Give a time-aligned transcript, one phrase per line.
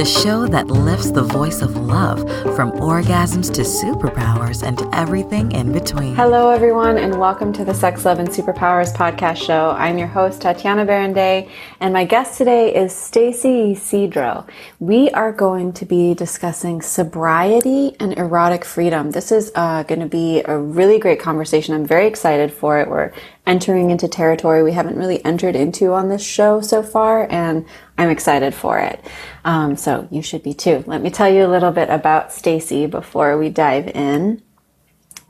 [0.00, 2.20] the show that lifts the voice of love
[2.56, 6.14] from orgasms to superpowers and everything in between.
[6.14, 9.72] Hello, everyone, and welcome to the Sex, Love, and Superpowers podcast show.
[9.72, 11.50] I'm your host, Tatiana Berindei,
[11.80, 14.46] and my guest today is Stacie Ysidro.
[14.78, 19.10] We are going to be discussing sobriety and erotic freedom.
[19.10, 21.74] This is uh, going to be a really great conversation.
[21.74, 22.88] I'm very excited for it.
[22.88, 23.12] We're
[23.50, 27.66] entering into territory we haven't really entered into on this show so far, and
[27.98, 29.04] I'm excited for it.
[29.44, 30.84] Um, so you should be too.
[30.86, 34.40] Let me tell you a little bit about Stacie before we dive in.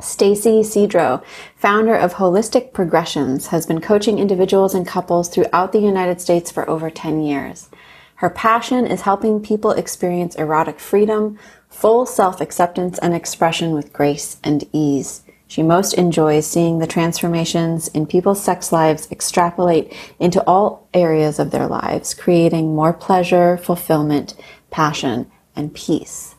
[0.01, 1.23] Stacie Ysidro,
[1.57, 6.69] founder of Holistic Progressions, has been coaching individuals and couples throughout the United States for
[6.69, 7.71] over 10 years.
[8.17, 11.39] Her passion is helping people experience erotic freedom,
[11.71, 15.23] full self acceptance, and expression with grace and ease.
[15.51, 21.51] She most enjoys seeing the transformations in people's sex lives extrapolate into all areas of
[21.51, 24.35] their lives, creating more pleasure, fulfillment,
[24.71, 26.37] passion, and peace.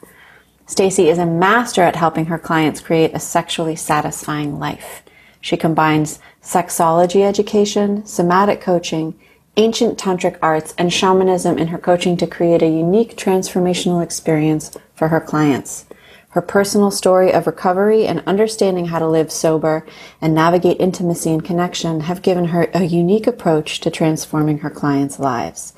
[0.66, 5.04] Stacie is a master at helping her clients create a sexually satisfying life.
[5.42, 9.20] She combines sexology education, somatic coaching,
[9.58, 15.10] ancient tantric arts, and shamanism in her coaching to create a unique transformational experience for
[15.10, 15.86] her clients.
[16.32, 19.86] Her personal story of recovery and understanding how to live sober
[20.22, 25.20] and navigate intimacy and connection have given her a unique approach to transforming her clients'
[25.20, 25.74] lives.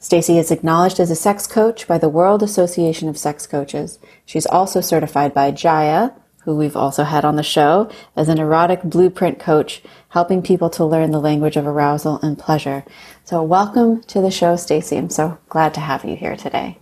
[0.00, 4.00] Stacie is acknowledged as a sex coach by the World Association of Sex Coaches.
[4.24, 8.82] She's also certified by Jaiya, who we've also had on the show, as an erotic
[8.82, 12.84] blueprint coach, helping people to learn the language of arousal and pleasure.
[13.24, 14.98] So welcome to the show, Stacie.
[14.98, 16.78] I'm so glad to have you here today.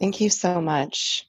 [0.00, 1.27] Thank you so much.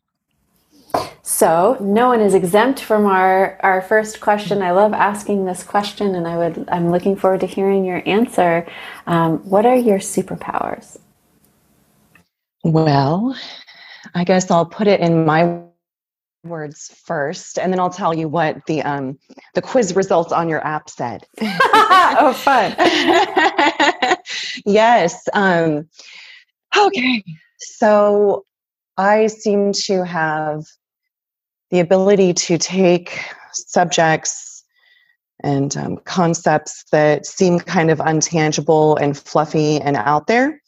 [1.21, 4.61] So no one is exempt from our, our first question.
[4.61, 8.67] I love asking this question, and I would I'm looking forward to hearing your answer.
[9.05, 10.97] Um, what are your superpowers?
[12.63, 13.37] Well,
[14.15, 15.61] I guess I'll put it in my
[16.43, 19.19] words first, and then I'll tell you what the um,
[19.53, 21.25] the quiz results on your app said.
[21.41, 22.75] oh, fun!
[24.65, 25.27] yes.
[25.33, 25.87] Um,
[26.75, 27.23] okay.
[27.59, 28.45] So
[28.97, 30.65] I seem to have
[31.71, 34.63] the ability to take subjects
[35.41, 40.61] and um, concepts that seem kind of untangible and fluffy and out there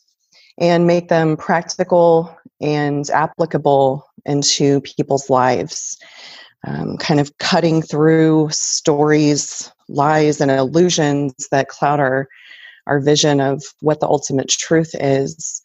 [0.60, 5.98] and make them practical and applicable into people's lives.
[6.66, 12.30] Um, kind of cutting through stories, lies, and illusions that cloud our,
[12.86, 15.62] our vision of what the ultimate truth is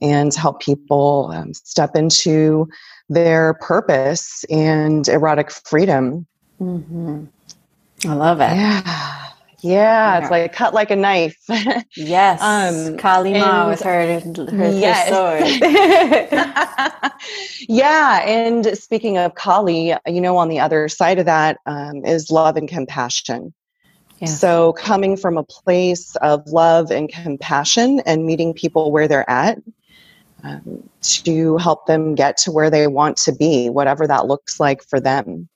[0.00, 2.66] and help people um, step into
[3.08, 6.26] their purpose and erotic freedom.
[6.60, 7.24] Mm-hmm.
[8.06, 8.54] I love it.
[8.54, 9.24] Yeah.
[9.60, 11.36] Yeah, it's like cut like a knife.
[11.96, 12.40] yes.
[12.88, 15.08] Um, Kali Ma with her, her, yes.
[15.08, 15.42] sword.
[17.68, 18.22] yeah.
[18.24, 22.56] And speaking of Kali, you know, on the other side of that um, is love
[22.56, 23.52] and compassion.
[24.20, 24.40] Yes.
[24.40, 29.58] So, coming from a place of love and compassion and meeting people where they're at
[30.44, 34.82] um, to help them get to where they want to be, whatever that looks like
[34.82, 35.48] for them.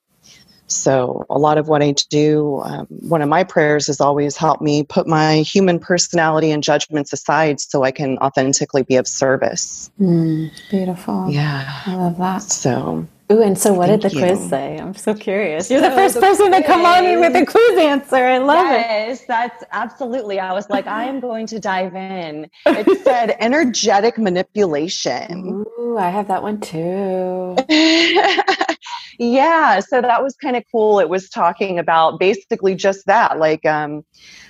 [0.66, 4.62] So, a lot of what I do, um, one of my prayers is always help
[4.62, 9.90] me put my human personality and judgments aside so I can authentically be of service.
[10.00, 11.28] Mm, beautiful.
[11.28, 11.82] Yeah.
[11.84, 12.42] I love that.
[12.42, 14.18] So, Ooh, and so what did the you.
[14.18, 14.76] quiz say?
[14.78, 15.70] I'm so curious.
[15.70, 16.60] You're so the first the person quiz.
[16.60, 18.16] to come on me with a quiz answer.
[18.16, 19.08] I love yes, it.
[19.08, 20.38] Yes, that's absolutely.
[20.38, 22.50] I was like, I am going to dive in.
[22.66, 25.64] It said energetic manipulation.
[25.78, 27.56] Ooh, I have that one too.
[29.18, 31.00] yeah, so that was kind of cool.
[31.00, 34.04] It was talking about basically just that, like um,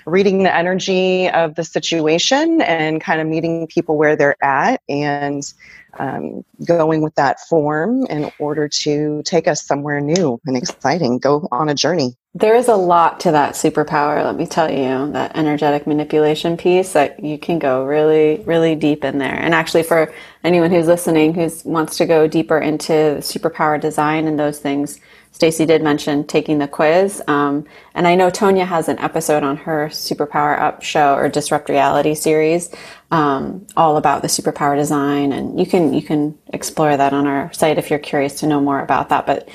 [0.06, 5.53] reading the energy of the situation and kind of meeting people where they're at and
[5.98, 11.48] um, going with that form in order to take us somewhere new and exciting, go
[11.53, 12.16] on a journey.
[12.34, 16.94] There is a lot to that superpower, let me tell you, that energetic manipulation piece
[16.94, 19.34] that you can go really, really deep in there.
[19.34, 20.12] And actually, for
[20.42, 24.98] anyone who's listening who wants to go deeper into superpower design and those things,
[25.42, 27.21] Stacie did mention taking the quiz.
[27.27, 31.68] Um, and I know Tonya has an episode on her Superpower Up show or Disrupt
[31.68, 32.71] Reality series,
[33.10, 35.33] um, all about the superpower design.
[35.33, 38.60] And you can, you can explore that on our site if you're curious to know
[38.60, 39.27] more about that.
[39.27, 39.48] But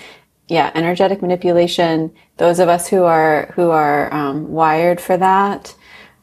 [0.49, 5.73] yeah, energetic manipulation, those of us who are, who are, um, wired for that,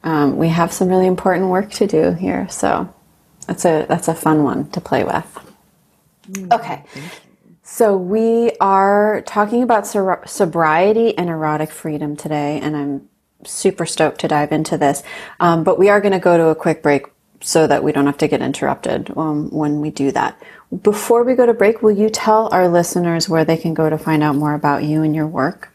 [0.03, 2.47] um, we have some really important work to do here.
[2.51, 2.93] So
[3.47, 5.39] that's a, that's a fun one to play with.
[6.31, 6.85] Mm, okay.
[7.67, 13.09] So, we are talking about sobriety and erotic freedom today, and I'm
[13.47, 15.03] super stoked to dive into this.
[15.41, 17.07] Um, but we are going to go to a quick break
[17.41, 20.39] so that we don't have to get interrupted um, when we do that.
[20.83, 23.97] Before we go to break, will you tell our listeners where they can go to
[23.97, 25.71] find out more about you and your work?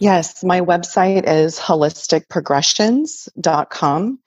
[0.00, 4.18] Yes, my website is holisticprogressions.com.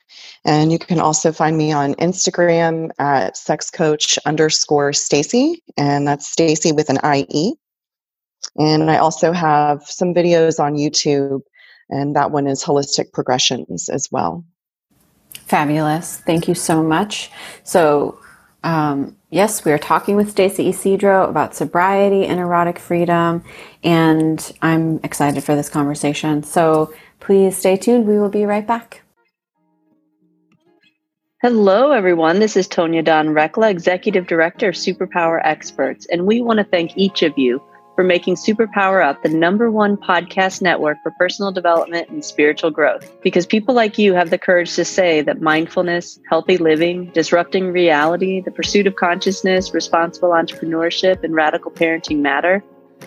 [0.43, 6.75] And you can also find me on Instagram at sexcoach underscore Stacie, and that's Stacie
[6.75, 7.53] with an IE.
[8.57, 11.41] And I also have some videos on YouTube,
[11.89, 14.43] and that one is Holistic Progressions as well.
[15.45, 16.17] Fabulous.
[16.17, 17.29] Thank you so much.
[17.63, 18.17] So,
[18.63, 23.43] um, yes, we are talking with Stacie Ysidro about sobriety and erotic freedom,
[23.83, 26.43] and I'm excited for this conversation.
[26.43, 28.07] So, please stay tuned.
[28.07, 29.03] We will be right back.
[31.41, 32.37] Hello, everyone.
[32.37, 36.95] This is Tonya Dawn Recla, Executive Director of Superpower Experts, and we want to thank
[36.95, 37.59] each of you
[37.95, 43.11] for making Superpower Up the number one podcast network for personal development and spiritual growth.
[43.23, 48.41] Because people like you have the courage to say that mindfulness, healthy living, disrupting reality,
[48.41, 52.63] the pursuit of consciousness, responsible entrepreneurship, and radical parenting matter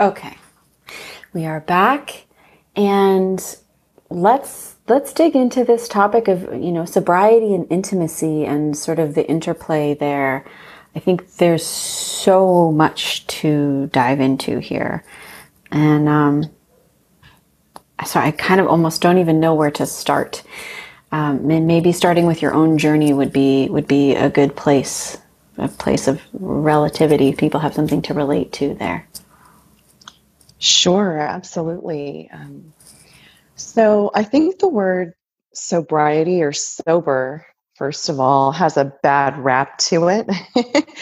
[0.00, 0.38] Okay.
[1.32, 2.26] We are back
[2.76, 3.44] and
[4.10, 9.16] let's let's dig into this topic of, you know, sobriety and intimacy and sort of
[9.16, 10.46] the interplay there.
[10.94, 15.02] I think there's so much to dive into here.
[15.72, 16.44] And um
[18.06, 20.44] so I kind of almost don't even know where to start.
[21.10, 25.18] Um, and maybe starting with your own journey would be would be a good place,
[25.56, 27.32] a place of relativity.
[27.32, 29.08] People have something to relate to there.
[30.58, 32.28] Sure, absolutely.
[32.32, 32.72] Um,
[33.54, 35.14] so I think the word
[35.54, 37.46] sobriety or sober,
[37.76, 40.28] first of all, has a bad rap to it.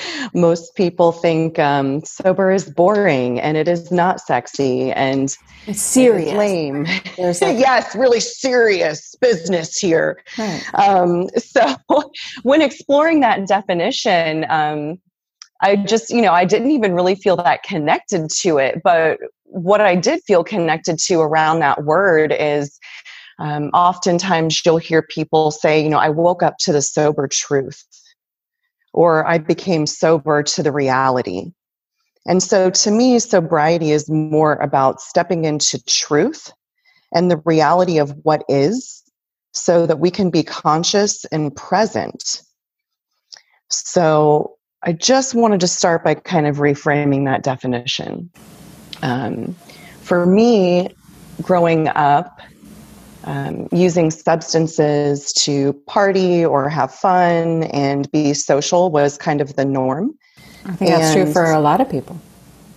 [0.34, 5.34] Most people think um, sober is boring and it is not sexy and
[5.66, 6.28] it's serious.
[6.28, 6.86] It's lame.
[7.58, 10.22] yes, really serious business here.
[10.38, 10.62] Right.
[10.74, 11.76] Um, so
[12.42, 14.98] when exploring that definition, um,
[15.62, 18.82] I just, you know, I didn't even really feel that connected to it.
[18.82, 22.78] But what I did feel connected to around that word is
[23.38, 27.82] um, oftentimes you'll hear people say, you know, I woke up to the sober truth,
[28.92, 31.52] or I became sober to the reality.
[32.26, 36.52] And so to me, sobriety is more about stepping into truth
[37.14, 39.02] and the reality of what is
[39.52, 42.42] so that we can be conscious and present.
[43.70, 44.55] So
[44.86, 48.30] I just wanted to start by kind of reframing that definition.
[49.02, 49.56] Um,
[50.00, 50.94] for me,
[51.42, 52.40] growing up,
[53.24, 59.64] um, using substances to party or have fun and be social was kind of the
[59.64, 60.16] norm.
[60.64, 62.20] I think and, that's true for a lot of people.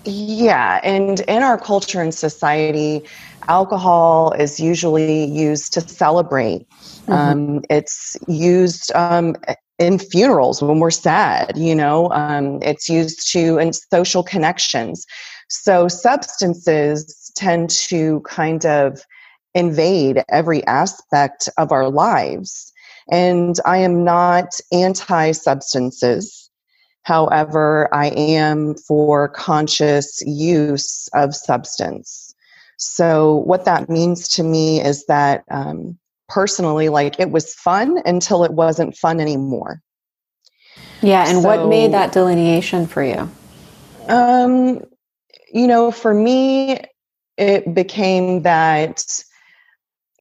[0.03, 3.03] Yeah, and in our culture and society,
[3.47, 6.67] alcohol is usually used to celebrate.
[6.71, 7.11] Mm-hmm.
[7.11, 9.35] Um, it's used um,
[9.79, 15.05] in funerals when we're sad you know um, it's used to in social connections.
[15.49, 19.01] So substances tend to kind of
[19.55, 22.71] invade every aspect of our lives.
[23.11, 26.49] And i am not anti substances
[27.03, 32.35] however i am for conscious use of substance.
[32.77, 35.97] So what that means to me is that um,
[36.29, 39.81] personally like it was fun until it wasn't fun anymore.
[41.01, 43.29] Yeah and so, what made that delineation for you?
[44.07, 44.81] Um
[45.51, 46.79] you know for me
[47.37, 49.03] it became that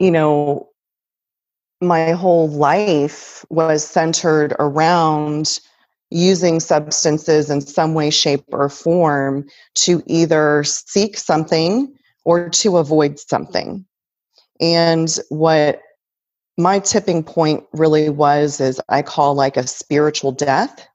[0.01, 0.69] you know
[1.81, 5.61] my whole life was centered around
[6.11, 13.19] using substances in some way shape or form to either seek something or to avoid
[13.19, 13.85] something.
[14.61, 15.81] And what
[16.59, 20.87] my tipping point really was is I call like a spiritual death.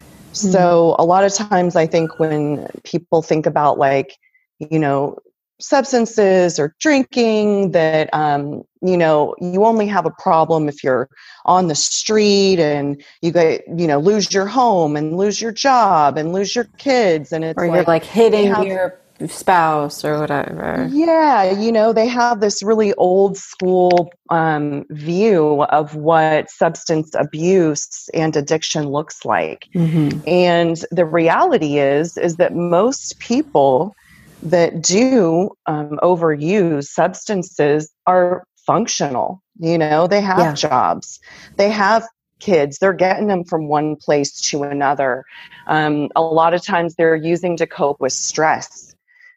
[0.00, 0.50] Mm-hmm.
[0.50, 4.18] So a lot of times I think when people think about like,
[4.58, 5.18] you know,
[5.60, 11.08] substances or drinking that um, you know you only have a problem if you're
[11.44, 16.18] on the street and you get you know lose your home and lose your job
[16.18, 20.18] and lose your kids and it's or you're like, like hitting have, your spouse or
[20.18, 20.88] whatever.
[20.90, 28.08] Yeah, you know, they have this really old school um, view of what substance abuse
[28.14, 29.68] and addiction looks like.
[29.74, 30.20] Mm-hmm.
[30.26, 33.94] And the reality is, is that most people
[34.42, 39.42] that do um, overuse substances are functional.
[39.58, 40.54] You know, they have yeah.
[40.54, 41.20] jobs,
[41.56, 42.06] they have
[42.42, 42.78] kids.
[42.78, 45.24] They're getting them from one place to another.
[45.66, 48.91] Um, a lot of times they're using to cope with stress.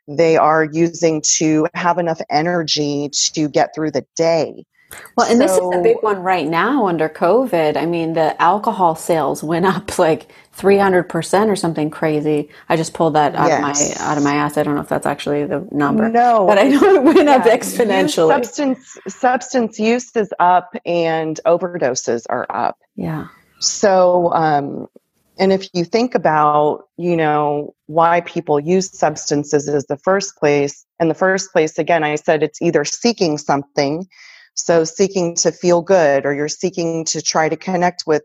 [0.08, 4.66] They are using to have enough energy to get through the day.
[5.18, 7.78] Well, and so, this is a big one right now under COVID.
[7.78, 12.50] I mean, the alcohol sales went up like 300% or something crazy.
[12.70, 13.92] I just pulled that out yes.
[13.92, 14.58] of my out of my ass.
[14.58, 16.10] I don't know if that's actually the number.
[16.10, 16.46] No.
[16.46, 18.30] But I know it went yeah, up exponentially.
[18.30, 22.80] Substance substance use is up and overdoses are up.
[22.96, 23.28] Yeah.
[23.60, 24.88] So um
[25.38, 30.86] and if you think about, you know, why people use substances as the first place,
[31.00, 34.08] in the first place, again, I said it's either seeking something
[34.56, 38.24] so, seeking to feel good, or you're seeking to try to connect with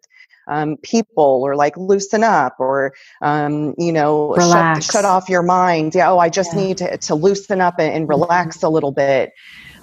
[0.48, 5.94] um, people, or like loosen up, or um, you know, shut, shut, off your mind.
[5.94, 6.60] Yeah, oh, I just yeah.
[6.60, 8.20] need to, to loosen up and, and mm-hmm.
[8.22, 8.66] relax mm-hmm.
[8.66, 9.32] a little bit.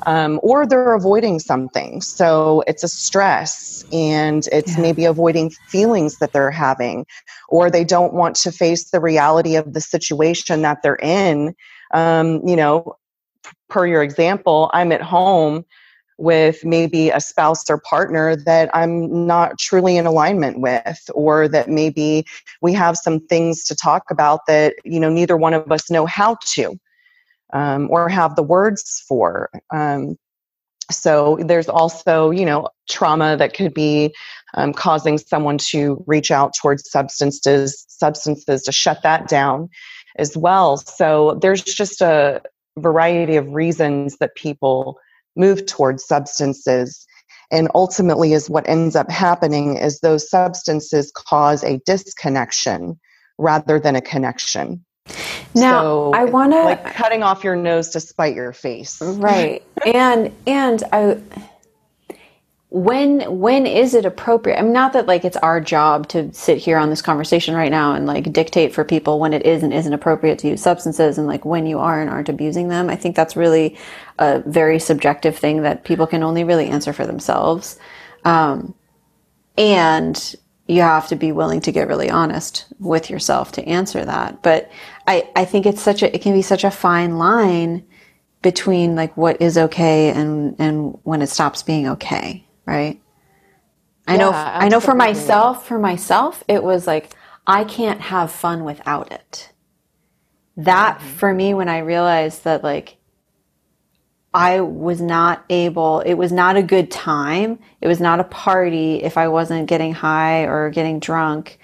[0.07, 2.01] Um, or they're avoiding something.
[2.01, 4.81] So it's a stress and it's yeah.
[4.81, 7.05] maybe avoiding feelings that they're having,
[7.49, 11.53] or they don't want to face the reality of the situation that they're in.
[11.93, 12.95] Um, you know,
[13.67, 15.65] per your example, I'm at home
[16.17, 21.69] with maybe a spouse or partner that I'm not truly in alignment with, or that
[21.69, 22.25] maybe
[22.61, 26.05] we have some things to talk about that, you know, neither one of us know
[26.05, 26.79] how to
[27.53, 29.49] um, or have the words for.
[29.73, 30.17] Um,
[30.89, 34.15] so there's also, you know, trauma that could be
[34.53, 39.69] um, causing someone to reach out towards substances, substances to shut that down
[40.17, 40.77] as well.
[40.77, 42.41] So there's just a
[42.77, 44.97] variety of reasons that people
[45.35, 47.05] move towards substances
[47.51, 52.99] and ultimately is what ends up happening is those substances cause a disconnection
[53.37, 54.83] rather than a connection
[55.55, 59.63] now so i want to like cutting off your nose to spite your face right
[59.85, 61.17] and and i
[62.69, 64.59] when when is it appropriate?
[64.59, 67.93] I'm not that like it's our job to sit here on this conversation right now
[67.93, 71.27] and like dictate for people when it is and isn't appropriate to use substances and
[71.27, 72.89] like when you are and aren't abusing them.
[72.89, 73.77] I think that's really
[74.19, 77.79] a very subjective thing that people can only really answer for themselves.
[78.25, 78.73] Um,
[79.57, 80.35] and
[80.67, 84.43] you have to be willing to get really honest with yourself to answer that.
[84.43, 84.69] But
[85.07, 87.85] I, I think it's such a it can be such a fine line
[88.41, 93.01] between like what is okay and and when it stops being okay right?
[94.07, 94.65] I yeah, know absolutely.
[94.65, 97.15] I know for myself, for myself, it was like
[97.47, 99.51] I can't have fun without it.
[100.57, 101.07] That mm-hmm.
[101.07, 102.97] for me when I realized that like
[104.33, 107.57] I was not able, it was not a good time.
[107.81, 111.57] It was not a party if I wasn't getting high or getting drunk.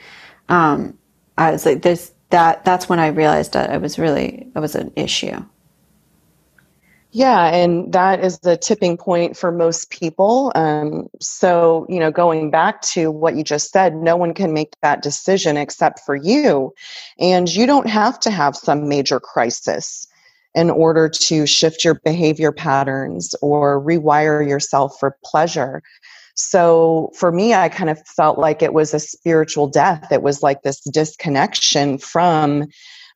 [0.49, 0.97] Um,
[1.37, 4.73] I was like, this, that, that's when I realized that it was really, it was
[4.73, 5.37] an issue.
[7.11, 10.51] Yeah, and that is the tipping point for most people.
[10.55, 14.73] Um, so, you know, going back to what you just said, no one can make
[14.81, 16.73] that decision except for you.
[17.19, 20.07] And you don't have to have some major crisis
[20.55, 25.83] in order to shift your behavior patterns or rewire yourself for pleasure.
[26.35, 30.11] So for me, I kind of felt like it was a spiritual death.
[30.11, 32.65] It was like this disconnection from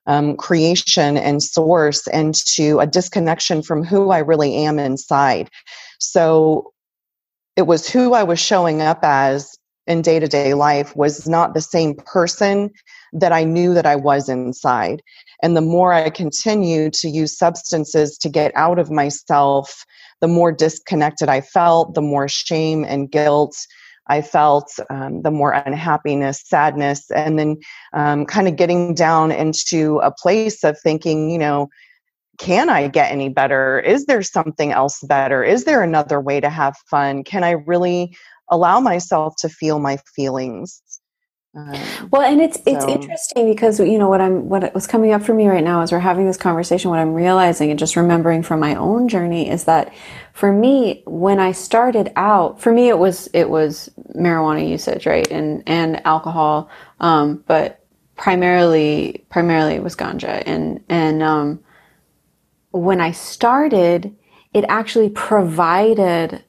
[0.05, 5.49] um, creation and source and to a disconnection from who I really am inside.
[5.99, 6.71] So
[7.55, 9.57] it was who I was showing up as
[9.87, 12.69] in day to day life was not the same person
[13.13, 15.01] that I knew that I was inside.
[15.41, 19.85] And the more I continued to use substances to get out of myself,
[20.21, 23.55] the more disconnected I felt, the more shame and guilt
[24.09, 27.57] I felt um, the more unhappiness, sadness, and then
[27.93, 31.67] um, kind of getting down into a place of thinking, you know,
[32.37, 33.79] can I get any better?
[33.79, 35.43] Is there something else better?
[35.43, 37.23] Is there another way to have fun?
[37.23, 38.15] Can I really
[38.49, 40.81] allow myself to feel my feelings?
[41.57, 45.23] Um, well, and it's it's interesting because you know what I'm what was coming up
[45.23, 46.91] for me right now as we're having this conversation.
[46.91, 49.91] What I'm realizing and just remembering from my own journey is that
[50.33, 55.27] for me, when I started out, for me it was it was marijuana usage, right,
[55.31, 57.83] and and alcohol, um, but
[58.15, 61.59] primarily primarily it was ganja, and and um,
[62.69, 64.15] when I started,
[64.53, 66.43] it actually provided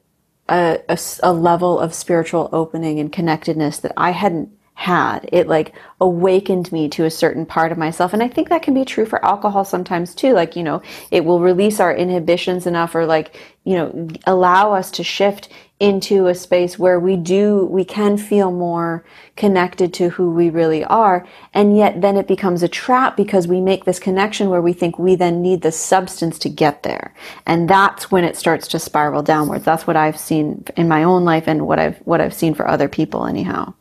[0.47, 5.27] a, a, a level of spiritual opening and connectedness that I hadn't had.
[5.33, 8.13] It like awakened me to a certain part of myself.
[8.13, 10.31] And I think that can be true for alcohol sometimes too.
[10.31, 10.81] Like, you know,
[11.11, 15.49] it will release our inhibitions enough or like, you know, allow us to shift
[15.81, 19.03] into a space where we do, we can feel more
[19.35, 21.27] connected to who we really are.
[21.53, 24.97] And yet then it becomes a trap because we make this connection where we think
[24.97, 27.13] we then need the substance to get there.
[27.45, 29.65] And that's when it starts to spiral downwards.
[29.65, 32.65] That's what I've seen in my own life and what I've, what I've seen for
[32.65, 33.73] other people anyhow.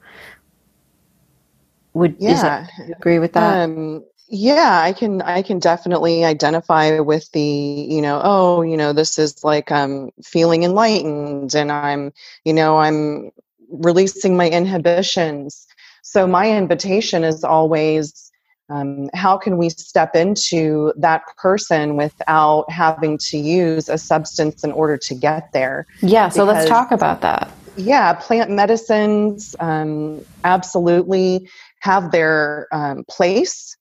[1.99, 2.67] Would, yeah.
[2.77, 3.65] That, you agree with that?
[3.65, 8.93] Um, yeah i can i can definitely identify with the you know oh you know
[8.93, 12.13] this is like i'm feeling enlightened and i'm
[12.45, 13.31] you know i'm
[13.71, 15.67] releasing my inhibitions
[16.03, 18.31] so my invitation is always
[18.71, 24.73] um, how can we step into that person without having to use a substance in
[24.73, 30.21] order to get there yeah so because, let's talk about that yeah plant medicines um,
[30.45, 31.49] absolutely
[31.81, 33.77] have their um, place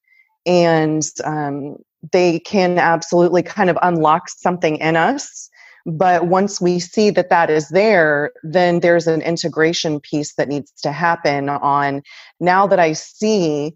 [0.46, 1.78] and um,
[2.12, 5.50] they can absolutely kind of unlock something in us
[5.88, 10.72] but once we see that that is there then there's an integration piece that needs
[10.82, 12.02] to happen on
[12.40, 13.74] now that i see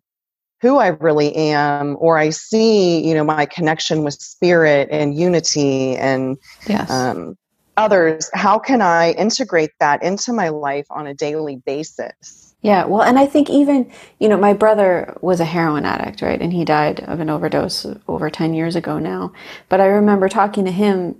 [0.61, 5.95] who i really am or i see you know my connection with spirit and unity
[5.95, 6.37] and
[6.67, 6.91] yes.
[6.91, 7.35] um,
[7.77, 13.01] others how can i integrate that into my life on a daily basis yeah, well,
[13.01, 16.39] and I think even, you know, my brother was a heroin addict, right?
[16.39, 19.33] And he died of an overdose over 10 years ago now.
[19.67, 21.19] But I remember talking to him,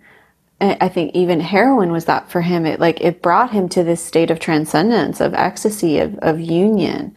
[0.62, 2.68] I think even heroin was that for him.
[2.68, 7.16] It like, it brought him to this state of transcendence, of ecstasy, of, of union.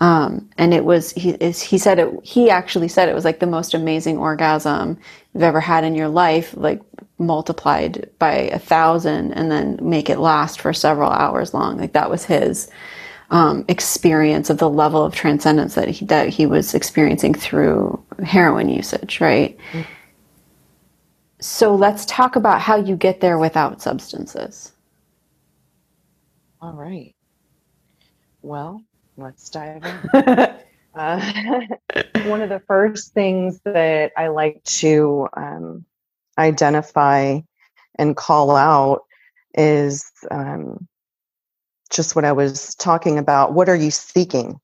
[0.00, 3.46] Um, and it was, he, he said it, he actually said it was like the
[3.46, 4.98] most amazing orgasm
[5.34, 6.80] you've ever had in your life, like
[7.18, 11.76] multiplied by a thousand and then make it last for several hours long.
[11.76, 12.70] Like that was his
[13.30, 18.68] um, experience of the level of transcendence that he, that he was experiencing through heroin
[18.68, 19.56] usage, right?
[19.72, 19.92] Mm-hmm.
[21.40, 24.72] So let's talk about how you get there without substances.
[26.60, 27.14] All right.
[28.42, 28.82] Well,
[29.16, 30.14] let's dive in.
[30.94, 31.60] uh,
[32.24, 35.84] one of the first things that I like to um,
[36.38, 37.40] identify
[37.98, 39.02] and call out
[39.54, 40.86] is um,
[41.90, 43.52] just what I was talking about.
[43.52, 44.58] What are you seeking?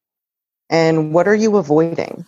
[0.70, 2.24] And what are you avoiding?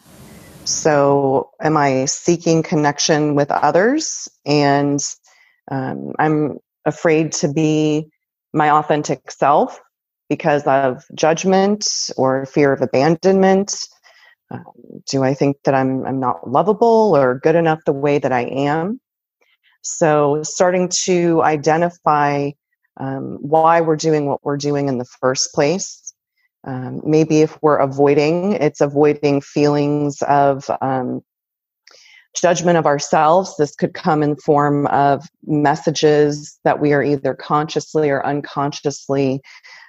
[0.65, 4.29] So, am I seeking connection with others?
[4.47, 5.01] And
[5.71, 8.09] um, I'm afraid to be
[8.53, 9.81] my authentic self
[10.29, 13.77] because of judgment or fear of abandonment.
[14.51, 14.65] Um,
[15.11, 18.43] do I think that I'm, I'm not lovable or good enough the way that I
[18.43, 19.01] am?
[19.83, 22.53] So, starting to identify
[22.99, 26.13] um, why we're doing what we're doing in the first place.
[26.67, 31.23] Um, maybe if we're avoiding, it's avoiding feelings of um,
[32.35, 33.57] judgment of ourselves.
[33.57, 39.43] This could come in form of messages that we are either consciously or unconsciously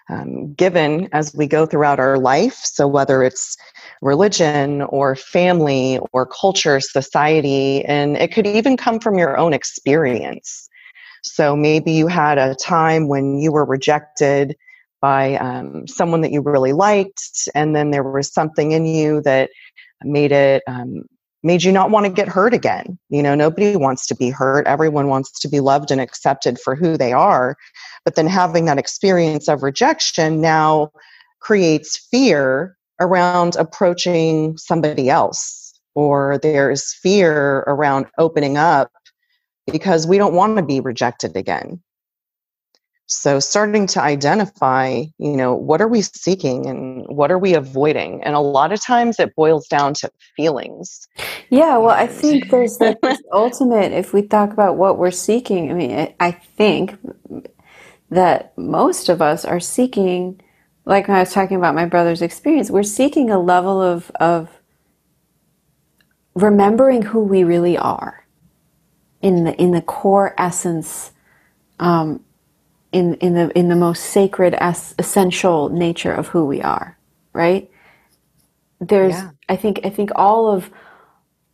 [0.09, 2.55] um, given as we go throughout our life.
[2.63, 3.57] So, whether it's
[4.01, 10.69] religion or family or culture, society, and it could even come from your own experience.
[11.25, 14.55] So maybe you had a time when you were rejected
[15.01, 19.49] by um, someone that you really liked, and then there was something in you that
[20.03, 21.03] made it um,
[21.43, 22.97] made you not want to get hurt again.
[23.09, 24.67] You know, nobody wants to be hurt.
[24.67, 27.55] Everyone wants to be loved and accepted for who they are.
[28.03, 30.91] But then having that experience of rejection now
[31.39, 38.91] creates fear around approaching somebody else, or there's fear around opening up
[39.71, 41.81] because we don't want to be rejected again.
[43.07, 48.23] So starting to identify, you know, what are we seeking and what are we avoiding?
[48.23, 51.07] And a lot of times it boils down to feelings.
[51.49, 52.97] Yeah, well, I think there's the
[53.31, 56.97] ultimate, if we talk about what we're seeking, I mean, I think
[58.09, 60.41] that most of us are seeking,
[60.85, 64.49] like when I was talking about my brother's experience, we're seeking a level of, of
[66.33, 68.24] remembering who we really are
[69.25, 71.11] in the in the core essence,
[71.79, 72.23] um,
[72.93, 76.97] in in the in the most sacred es- essential nature of who we are,
[77.33, 77.71] right?
[78.79, 79.31] There's, yeah.
[79.49, 80.69] I think, I think all of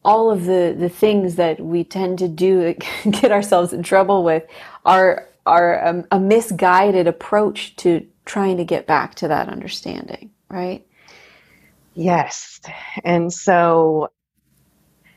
[0.04, 2.76] all of the the things that we tend to do
[3.12, 4.44] get ourselves in trouble with
[4.86, 10.86] are are um, a misguided approach to trying to get back to that understanding, right?
[11.96, 12.62] Yes,
[13.06, 14.10] and so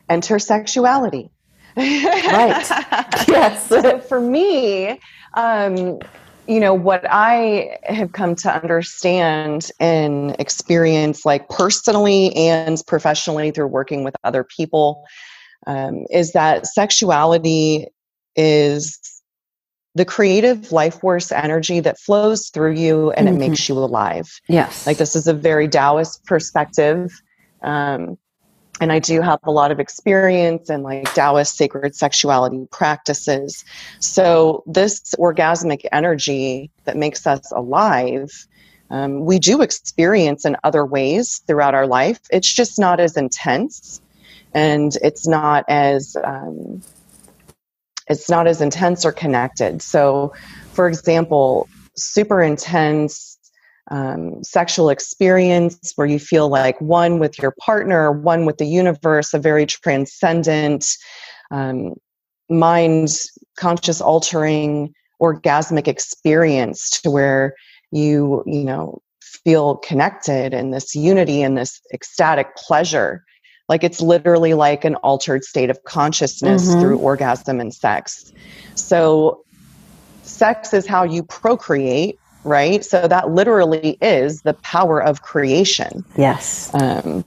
[0.09, 1.31] enter sexuality
[1.77, 2.67] right.
[3.29, 3.69] yes.
[3.69, 5.01] so for me,
[5.35, 5.99] um,
[6.47, 13.67] you know what i have come to understand and experience like personally and professionally through
[13.67, 15.05] working with other people
[15.67, 17.87] um, is that sexuality
[18.37, 18.99] is
[19.95, 23.37] the creative life force energy that flows through you and mm-hmm.
[23.37, 27.11] it makes you alive yes like this is a very taoist perspective
[27.63, 28.19] um,
[28.85, 33.65] and I do have a lot of experience in like Taoist sacred sexuality practices.
[33.99, 38.31] So, this orgasmic energy that makes us alive,
[38.91, 42.21] um, we do experience in other ways throughout our life.
[42.31, 44.03] It's just not as intense
[44.53, 46.15] and it's not as.
[46.23, 46.83] Um,
[48.07, 49.81] it's not as intense or connected.
[49.81, 50.35] So,
[50.75, 53.34] for example, super intense
[53.91, 59.35] um, sexual experience where you feel like one with your partner, one with the universe,
[59.35, 60.87] a very transcendent,
[61.51, 61.95] um,
[62.49, 63.11] mind
[63.59, 67.55] conscious altering orgasmic experience to where
[67.91, 73.25] you, you know, feel connected and this unity and this ecstatic pleasure.
[73.69, 76.81] Like it's literally like an altered state of consciousness mm-hmm.
[76.81, 78.33] through orgasm and sex.
[78.75, 79.45] So,
[80.23, 82.85] sex is how you procreate right?
[82.85, 86.05] So that literally is the power of creation.
[86.17, 86.73] Yes.
[86.75, 87.25] Um,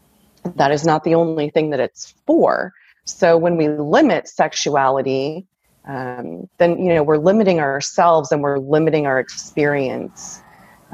[0.55, 2.73] that is not the only thing that it's for.
[3.05, 5.45] So when we limit sexuality,
[5.85, 10.41] um, then you know we're limiting ourselves and we're limiting our experience.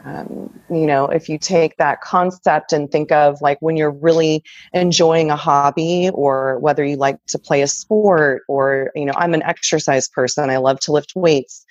[0.05, 4.43] Um, you know, if you take that concept and think of like when you're really
[4.73, 9.33] enjoying a hobby, or whether you like to play a sport, or you know, I'm
[9.33, 10.49] an exercise person.
[10.49, 11.65] I love to lift weights.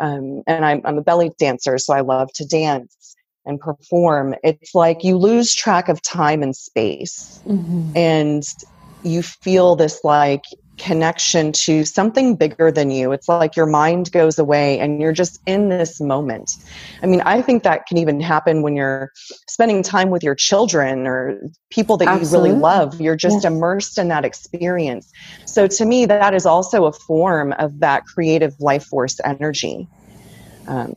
[0.00, 4.34] Um, and I'm, I'm a belly dancer, so I love to dance and perform.
[4.42, 7.40] It's like you lose track of time and space.
[7.46, 7.96] Mm-hmm.
[7.96, 8.42] And
[9.02, 10.44] you feel this like
[10.80, 13.12] connection to something bigger than you.
[13.12, 16.56] It's like your mind goes away and you're just in this moment.
[17.02, 19.12] I mean, I think that can even happen when you're
[19.46, 21.38] spending time with your children or
[21.70, 22.48] people that Absolutely.
[22.50, 23.00] you really love.
[23.00, 25.12] You're just immersed in that experience.
[25.44, 29.86] So to me, that is also a form of that creative life force energy.
[30.66, 30.94] Um,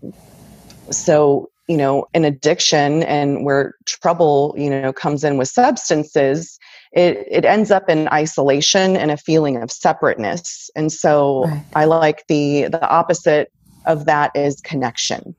[0.92, 6.60] so you know an addiction and where trouble you know comes in with substances
[6.94, 10.70] it, it ends up in isolation and a feeling of separateness.
[10.76, 11.66] And so right.
[11.76, 13.52] I like the the opposite
[13.86, 15.36] of that is connection.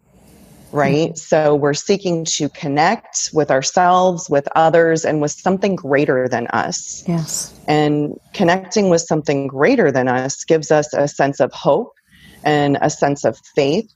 [0.72, 1.10] Right?
[1.10, 1.16] Mm-hmm.
[1.16, 7.04] So we're seeking to connect with ourselves, with others, and with something greater than us.
[7.06, 7.56] Yes.
[7.68, 11.92] And connecting with something greater than us gives us a sense of hope
[12.42, 13.88] and a sense of faith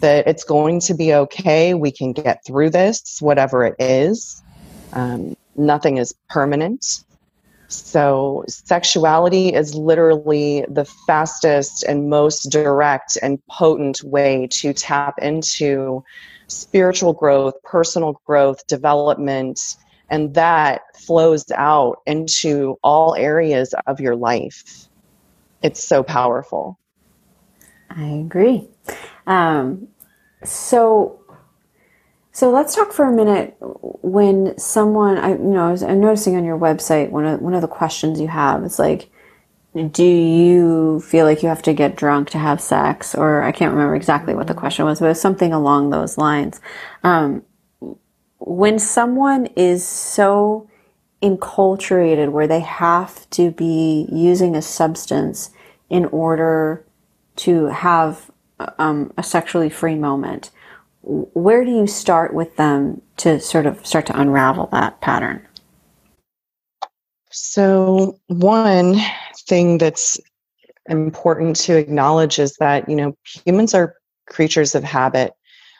[0.00, 1.72] that it's going to be okay.
[1.72, 4.42] We can get through this, whatever it is.
[4.92, 7.04] Um, nothing is permanent.
[7.68, 16.04] So, sexuality is literally the fastest and most direct and potent way to tap into
[16.46, 19.60] spiritual growth, personal growth, development,
[20.08, 24.88] and that flows out into all areas of your life.
[25.62, 26.78] It's so powerful.
[27.90, 28.68] I agree.
[29.26, 29.88] Um,
[30.44, 31.20] so,
[32.36, 33.56] so let's talk for a minute.
[33.60, 37.54] When someone, I you know, I was, I'm noticing on your website one of one
[37.54, 39.08] of the questions you have is like,
[39.74, 43.14] do you feel like you have to get drunk to have sex?
[43.14, 46.18] Or I can't remember exactly what the question was, but it was something along those
[46.18, 46.60] lines.
[47.02, 47.42] Um,
[48.38, 50.68] when someone is so
[51.22, 55.52] enculturated where they have to be using a substance
[55.88, 56.84] in order
[57.36, 58.30] to have
[58.78, 60.50] um, a sexually free moment,
[61.06, 65.46] where do you start with them to sort of start to unravel that pattern?
[67.30, 68.96] So, one
[69.46, 70.18] thing that's
[70.88, 73.94] important to acknowledge is that, you know, humans are
[74.26, 75.32] creatures of habit.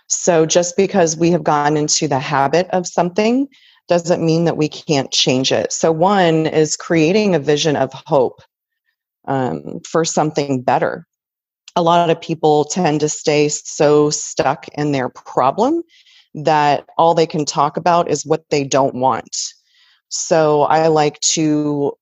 [0.08, 3.48] So, just because we have gone into the habit of something
[3.88, 5.72] doesn't mean that we can't change it.
[5.72, 8.42] So, one is creating a vision of hope
[9.26, 11.04] um, for something better
[11.76, 15.82] a lot of people tend to stay so stuck in their problem
[16.34, 19.36] that all they can talk about is what they don't want.
[20.08, 21.92] So I like to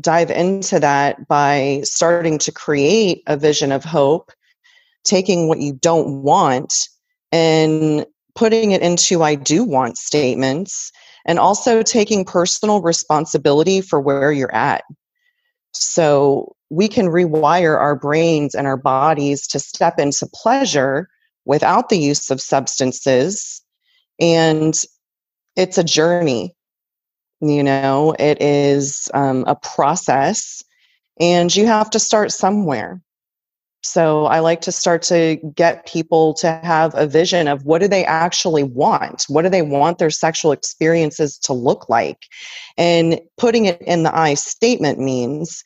[0.00, 4.32] dive into that by starting to create a vision of hope,
[5.04, 6.74] taking what you don't want
[7.30, 10.90] and putting it into I do want statements,
[11.26, 14.84] and also taking personal responsibility for where you're at.
[15.72, 21.08] So we can rewire our brains and our bodies to step into pleasure
[21.44, 23.62] without the use of substances.
[24.20, 24.74] And
[25.56, 26.54] it's a journey,
[27.40, 30.62] you know, it is um, a process,
[31.20, 33.02] and you have to start somewhere.
[33.82, 37.88] So I like to start to get people to have a vision of what do
[37.88, 39.24] they actually want?
[39.28, 42.18] What do they want their sexual experiences to look like?
[42.78, 45.64] And putting it in the I statement means,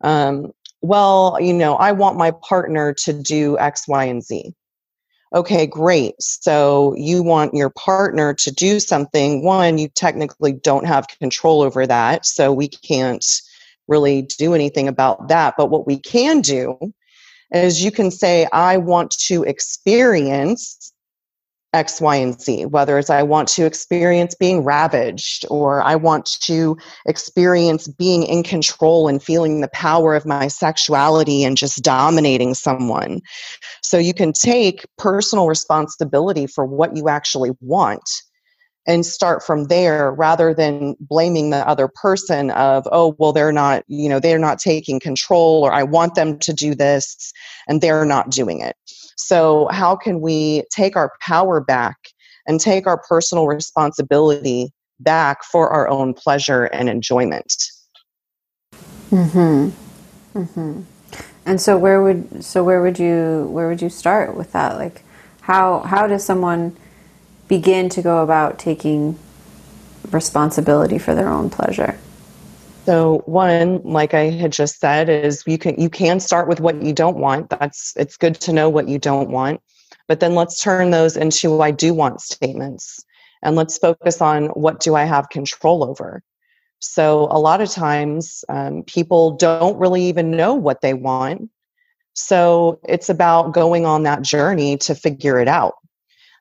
[0.00, 4.54] um, well, you know, I want my partner to do X, Y, and Z.
[5.34, 6.14] Okay, great.
[6.18, 9.44] So you want your partner to do something.
[9.44, 12.24] One, you technically don't have control over that.
[12.24, 13.24] So we can't
[13.86, 15.54] really do anything about that.
[15.58, 16.92] But what we can do
[17.52, 20.92] is you can say, I want to experience
[21.72, 26.26] X, Y, and Z, whether it's I want to experience being ravaged or I want
[26.42, 32.54] to experience being in control and feeling the power of my sexuality and just dominating
[32.54, 33.20] someone.
[33.82, 38.02] So you can take personal responsibility for what you actually want
[38.86, 43.84] and start from there rather than blaming the other person of oh well they're not
[43.88, 47.32] you know they're not taking control or i want them to do this
[47.70, 48.76] and they're not doing it.
[49.16, 51.96] So how can we take our power back
[52.46, 57.54] and take our personal responsibility back for our own pleasure and enjoyment?
[59.10, 59.72] Mhm
[60.34, 60.84] mhm
[61.44, 64.76] and so where would so where would you where would you start with that?
[64.76, 65.02] Like
[65.42, 66.76] how how does someone
[67.50, 69.18] begin to go about taking
[70.12, 71.98] responsibility for their own pleasure?
[72.86, 76.82] So one, like I had just said, is you can you can start with what
[76.82, 77.50] you don't want.
[77.50, 79.60] That's it's good to know what you don't want.
[80.08, 83.04] But then let's turn those into I do want statements.
[83.42, 86.22] And let's focus on what do I have control over.
[86.78, 91.50] So a lot of times um, people don't really even know what they want.
[92.14, 95.74] So it's about going on that journey to figure it out.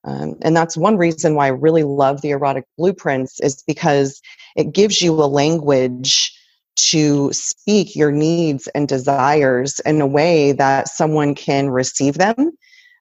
[0.06, 4.22] Um, and that's one reason why I really love the erotic blueprints is because
[4.56, 6.34] it gives you a language
[6.78, 12.52] to speak your needs and desires in a way that someone can receive them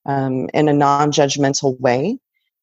[0.07, 2.19] um, in a non-judgmental way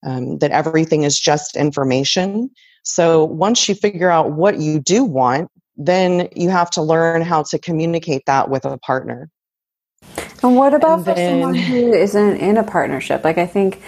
[0.05, 2.49] um, that everything is just information.
[2.83, 7.43] So once you figure out what you do want then you have to learn how
[7.43, 9.29] to communicate that with a partner.
[10.43, 13.23] And what about and then, for someone who isn't in a partnership?
[13.23, 13.81] Like i think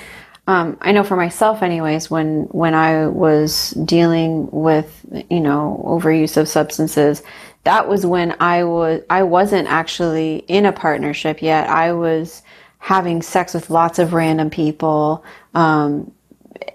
[0.47, 6.37] um, I know for myself, anyways, when when I was dealing with you know overuse
[6.37, 7.21] of substances,
[7.65, 11.69] that was when I was I wasn't actually in a partnership yet.
[11.69, 12.43] I was
[12.79, 16.13] having sex with lots of random people, um,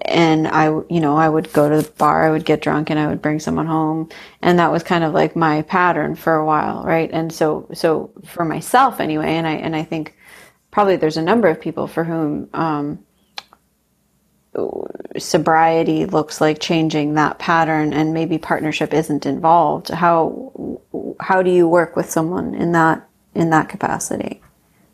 [0.02, 2.98] and I you know I would go to the bar, I would get drunk, and
[2.98, 4.10] I would bring someone home,
[4.42, 7.10] and that was kind of like my pattern for a while, right?
[7.10, 10.14] And so so for myself anyway, and I and I think
[10.70, 12.50] probably there's a number of people for whom.
[12.52, 12.98] Um,
[15.18, 20.80] sobriety looks like changing that pattern and maybe partnership isn't involved how
[21.20, 24.40] how do you work with someone in that in that capacity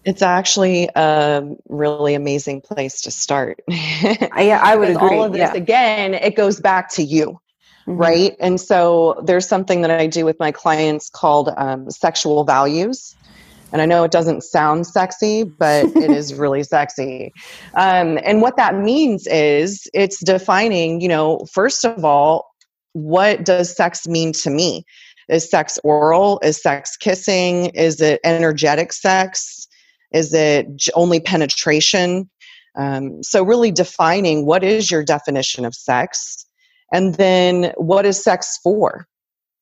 [0.04, 5.40] it's actually a really amazing place to start yeah i would agree all of this
[5.40, 5.54] yeah.
[5.54, 7.40] again it goes back to you
[7.86, 7.96] mm-hmm.
[7.96, 13.16] right and so there's something that i do with my clients called um, sexual values
[13.72, 17.32] and I know it doesn't sound sexy, but it is really sexy.
[17.74, 22.46] Um, and what that means is it's defining, you know, first of all,
[22.92, 24.84] what does sex mean to me?
[25.28, 26.40] Is sex oral?
[26.42, 27.66] Is sex kissing?
[27.66, 29.68] Is it energetic sex?
[30.12, 32.30] Is it only penetration?
[32.76, 36.46] Um, so, really defining what is your definition of sex?
[36.92, 39.06] And then, what is sex for?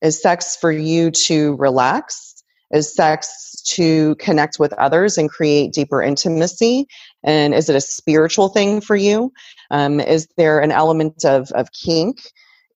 [0.01, 2.36] Is sex for you to relax?
[2.71, 6.87] Is sex to connect with others and create deeper intimacy?
[7.23, 9.31] And is it a spiritual thing for you?
[9.71, 12.17] Um, is there an element of, of kink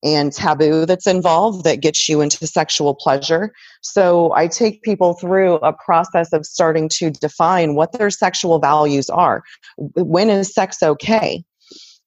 [0.03, 3.53] and taboo that's involved that gets you into sexual pleasure?
[3.81, 9.09] So I take people through a process of starting to define what their sexual values
[9.09, 9.43] are.
[9.77, 11.43] When is sex okay?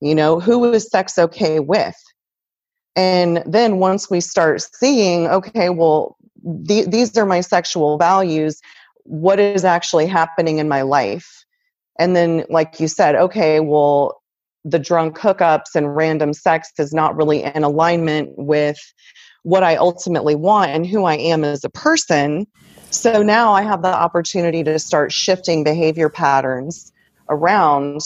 [0.01, 1.97] You know, who is sex okay with?
[2.97, 8.61] And then once we start seeing, okay, well, the, these are my sexual values.
[9.05, 11.45] What is actually happening in my life?
[11.99, 14.21] And then like you said okay well
[14.65, 18.79] the drunk hookups and random sex is not really in alignment with
[19.43, 22.47] what i ultimately want and who i am as a person.
[22.91, 26.93] So now i have the opportunity to start shifting behavior patterns
[27.29, 28.01] around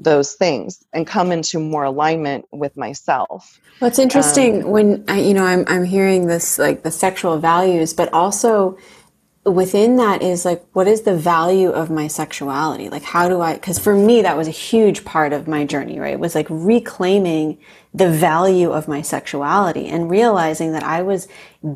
[0.00, 3.60] those things and come into more alignment with myself.
[3.78, 7.92] What's interesting um, when I, you know I'm I'm hearing this like the sexual values,
[7.92, 8.78] but also
[9.44, 13.54] within that is like what is the value of my sexuality like how do i
[13.54, 16.46] because for me that was a huge part of my journey right it was like
[16.50, 17.58] reclaiming
[17.94, 21.26] the value of my sexuality and realizing that i was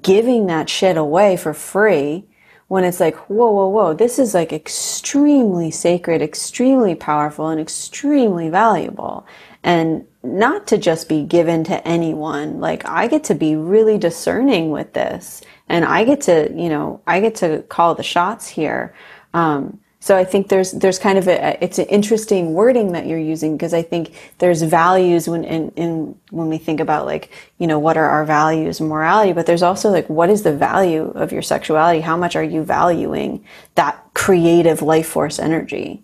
[0.03, 2.27] giving that shit away for free
[2.69, 8.49] when it's like, whoa, whoa, whoa, this is like extremely sacred, extremely powerful, and extremely
[8.49, 9.27] valuable.
[9.63, 12.61] And not to just be given to anyone.
[12.61, 15.43] Like, I get to be really discerning with this.
[15.69, 18.95] And I get to, you know, I get to call the shots here.
[19.35, 23.19] Um, so I think there's there's kind of a it's an interesting wording that you're
[23.19, 27.67] using because I think there's values when in, in when we think about like you
[27.67, 31.11] know what are our values and morality, but there's also like what is the value
[31.15, 32.03] of your sexuality?
[32.03, 33.43] How much are you valuing
[33.77, 36.03] that creative life force energy?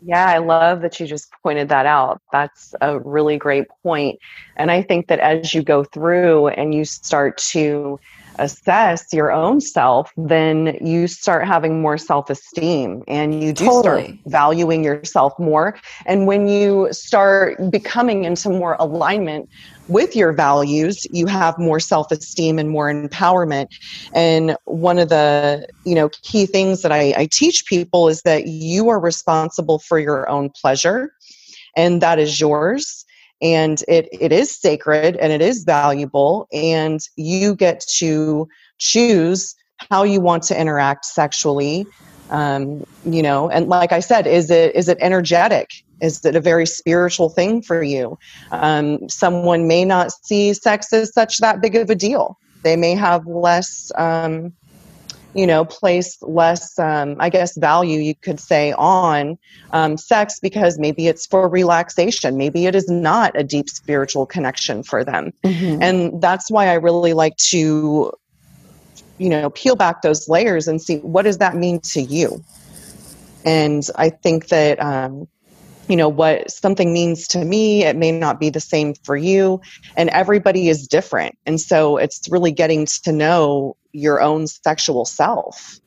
[0.00, 2.22] Yeah, I love that you just pointed that out.
[2.32, 4.20] That's a really great point.
[4.56, 8.00] And I think that as you go through and you start to
[8.38, 13.80] assess your own self, then you start having more self esteem and you do totally.
[14.04, 15.78] start valuing yourself more.
[16.06, 19.48] And when you start becoming into more alignment
[19.88, 23.68] with your values, you have more self esteem and more empowerment.
[24.14, 28.46] And one of the you know key things that I, I teach people is that
[28.46, 31.12] you are responsible for your own pleasure,
[31.76, 33.04] and that is yours
[33.42, 39.54] and it, it is sacred and it is valuable and you get to choose
[39.90, 41.84] how you want to interact sexually
[42.30, 45.70] um, you know and like i said is it is it energetic?
[46.00, 48.18] Is it a very spiritual thing for you?
[48.50, 52.36] Um, someone may not see sex as such that big of a deal.
[52.64, 54.52] They may have less um,
[55.34, 59.38] you know, place less, um, I guess, value, you could say, on
[59.72, 62.36] um, sex because maybe it's for relaxation.
[62.36, 65.32] Maybe it is not a deep spiritual connection for them.
[65.44, 65.82] Mm-hmm.
[65.82, 68.12] And that's why I really like to,
[69.18, 72.44] you know, peel back those layers and see what does that mean to you?
[73.44, 75.28] And I think that, um,
[75.92, 79.60] you know what something means to me it may not be the same for you
[79.96, 85.78] and everybody is different and so it's really getting to know your own sexual self.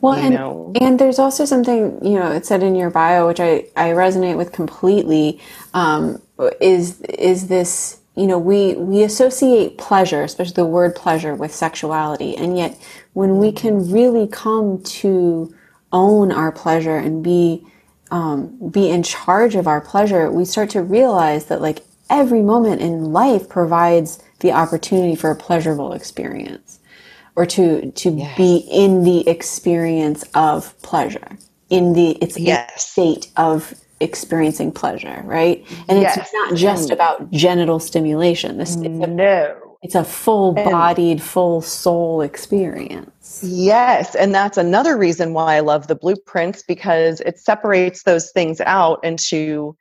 [0.00, 0.72] Well, and, know?
[0.80, 4.36] and there's also something, you know, it said in your bio, which I, I resonate
[4.36, 5.40] with completely,
[5.74, 6.22] um,
[6.60, 12.36] is, is this, you know, we, we associate pleasure, especially the word pleasure with sexuality.
[12.36, 12.78] And yet
[13.14, 15.52] when we can really come to
[15.92, 17.66] own our pleasure and be,
[18.10, 22.80] um, be in charge of our pleasure, we start to realize that like every moment
[22.80, 26.78] in life provides the opportunity for a pleasurable experience
[27.34, 28.36] or to to yes.
[28.36, 31.38] be in the experience of pleasure
[31.70, 32.90] in the it's yes.
[32.90, 36.16] state of experiencing pleasure right and yes.
[36.16, 43.40] it's not just about genital stimulation this no it's a full bodied full soul experience.
[43.40, 48.60] Yes and that's another reason why i love the blueprints because it separates those things
[48.62, 49.76] out into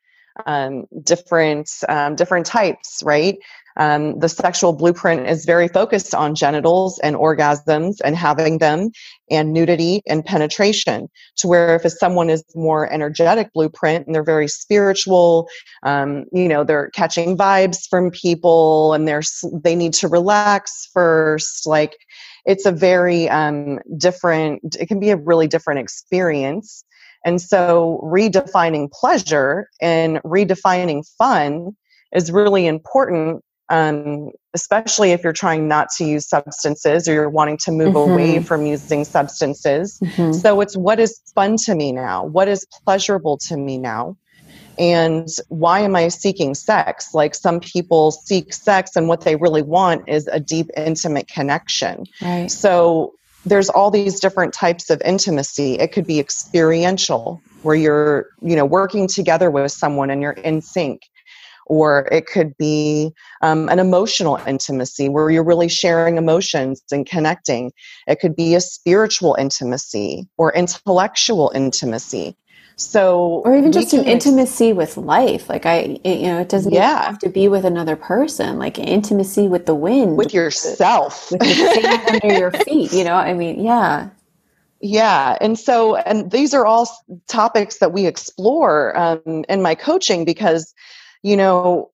[0.46, 3.40] um, different um, different types right
[3.78, 8.90] um, the sexual blueprint is very focused on genitals and orgasms and having them
[9.30, 11.08] and nudity and penetration
[11.38, 15.48] to where if someone is more energetic blueprint and they're very spiritual
[15.84, 19.24] um, you know they're catching vibes from people and they're
[19.64, 21.96] they need to relax first like
[22.46, 26.84] it's a very um, different it can be a really different experience.
[27.26, 31.76] And so redefining pleasure and redefining fun
[32.14, 37.58] is really important um, especially if you're trying not to use substances or you're wanting
[37.58, 38.12] to move mm-hmm.
[38.12, 40.00] away from using substances.
[40.04, 40.34] Mm-hmm.
[40.34, 42.26] So it's what is fun to me now?
[42.26, 44.18] What is pleasurable to me now?
[44.78, 47.14] And why am I seeking sex?
[47.14, 52.06] Like some people seek sex, and what they really want is a deep, intimate connection.
[52.22, 52.52] Right.
[52.52, 53.14] So
[53.46, 55.76] there's all these different types of intimacy.
[55.76, 60.62] It could be experiential, where you're, you know, working together with someone and you're in
[60.62, 61.04] sync
[61.66, 67.72] or it could be um, an emotional intimacy where you're really sharing emotions and connecting.
[68.08, 72.38] It could be a spiritual intimacy or intellectual intimacy.
[72.78, 75.48] So, or even just an intimacy with life.
[75.50, 77.06] Like I, it, you know, it doesn't yeah.
[77.06, 78.60] have to be with another person.
[78.60, 82.92] Like intimacy with the wind, with yourself, with the sand under your feet.
[82.92, 84.10] You know, I mean, yeah.
[84.82, 85.38] Yeah.
[85.40, 86.90] And so, and these are all
[87.28, 90.74] topics that we explore um, in my coaching because
[91.24, 91.90] you know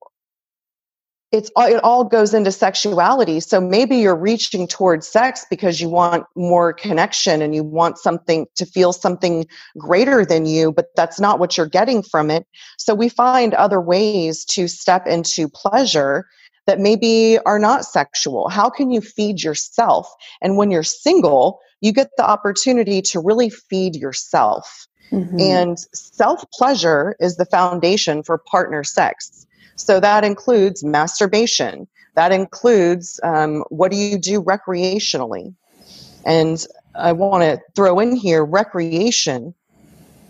[1.31, 3.39] it's it all goes into sexuality.
[3.39, 8.47] So maybe you're reaching towards sex because you want more connection and you want something
[8.55, 9.45] to feel something
[9.77, 12.45] greater than you but that's not what you're getting from it.
[12.77, 16.25] So we find other ways to step into pleasure
[16.71, 20.07] that maybe are not sexual how can you feed yourself
[20.41, 25.39] and when you're single you get the opportunity to really feed yourself Mm-hmm.
[25.39, 29.45] And self pleasure is the foundation for partner sex.
[29.75, 35.53] So that includes masturbation, that includes um, what do you do recreationally.
[36.25, 36.63] And
[36.93, 39.53] I want to throw in here recreation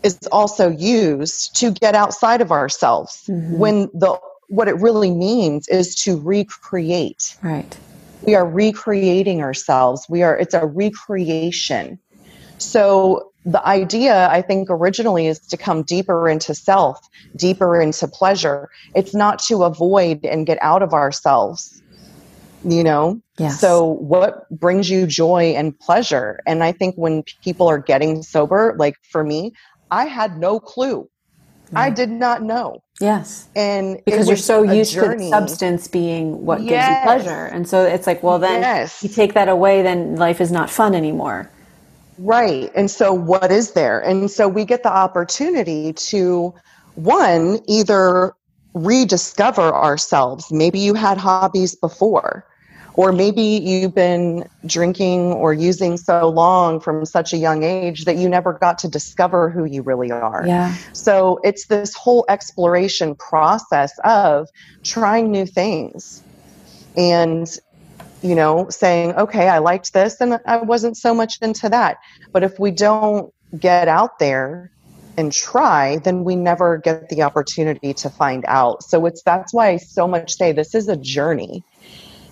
[0.04, 3.58] is also used to get outside of ourselves mm-hmm.
[3.58, 4.20] when the
[4.52, 7.38] what it really means is to recreate.
[7.42, 7.78] Right.
[8.24, 10.06] We are recreating ourselves.
[10.10, 11.98] We are it's a recreation.
[12.58, 17.00] So the idea I think originally is to come deeper into self,
[17.36, 18.70] deeper into pleasure.
[18.94, 21.82] It's not to avoid and get out of ourselves.
[22.66, 23.22] You know?
[23.40, 23.60] Yes.
[23.60, 26.42] So what brings you joy and pleasure?
[26.46, 29.54] And I think when people are getting sober, like for me,
[29.90, 31.10] I had no clue.
[31.74, 32.84] I did not know.
[33.02, 33.48] Yes.
[33.56, 35.18] And because you're so used journey.
[35.18, 36.70] to the substance being what yes.
[36.70, 37.46] gives you pleasure.
[37.48, 39.02] And so it's like, well, then yes.
[39.04, 41.50] you take that away, then life is not fun anymore.
[42.20, 42.72] Right.
[42.76, 44.00] And so what is there?
[44.00, 46.54] And so we get the opportunity to,
[46.96, 48.36] one, either
[48.74, 50.52] rediscover ourselves.
[50.52, 52.46] Maybe you had hobbies before
[52.96, 58.18] or maybe you've been drinking or using so long from such a young age that
[58.18, 60.44] you never got to discover who you really are.
[60.46, 60.76] Yeah.
[60.94, 64.50] So it's this whole exploration process of
[64.84, 66.24] trying new things
[66.98, 67.48] and
[68.22, 71.98] you know saying okay I liked this and I wasn't so much into that.
[72.34, 74.72] But if we don't get out there
[75.18, 78.84] and try, then we never get the opportunity to find out.
[78.84, 81.64] So it's that's why I so much say this is a journey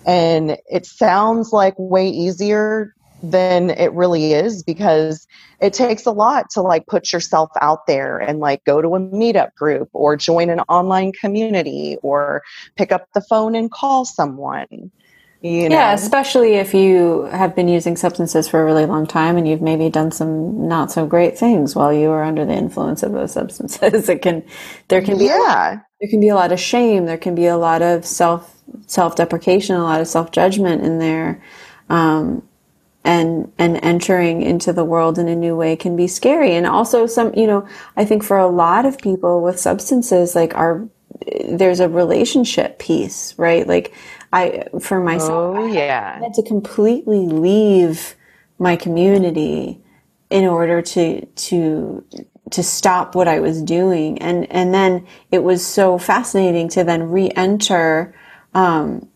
[0.05, 5.27] and it sounds like way easier than it really is because
[5.59, 8.99] it takes a lot to like put yourself out there and like go to a
[8.99, 12.41] meetup group or join an online community or
[12.77, 14.91] pick up the phone and call someone.
[15.41, 15.75] You know?
[15.75, 19.61] Yeah, especially if you have been using substances for a really long time and you've
[19.61, 23.31] maybe done some not so great things while you were under the influence of those
[23.39, 24.09] substances.
[24.09, 24.43] It can
[24.89, 25.79] there can be yeah.
[26.01, 29.15] there can be a lot of shame, there can be a lot of self self
[29.15, 31.41] deprecation, a lot of self judgment in there.
[31.89, 32.43] Um,
[33.05, 37.05] and and entering into the world in a new way can be scary and also
[37.05, 37.65] some you know
[37.95, 40.85] i think for a lot of people with substances like our
[41.47, 43.93] there's a relationship piece right like
[44.33, 48.15] i for myself oh yeah i had to completely leave
[48.57, 49.81] my community
[50.29, 52.03] in order to to
[52.51, 57.09] to stop what i was doing and and then it was so fascinating to then
[57.09, 58.13] re-enter
[58.53, 59.07] um,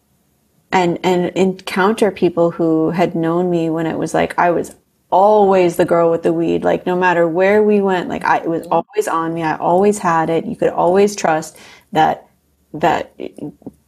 [0.72, 4.76] and and encounter people who had known me when it was like I was
[5.12, 6.64] always the girl with the weed.
[6.64, 9.44] Like no matter where we went, like I it was always on me.
[9.44, 10.46] I always had it.
[10.46, 11.58] You could always trust
[11.92, 12.28] that
[12.74, 13.14] that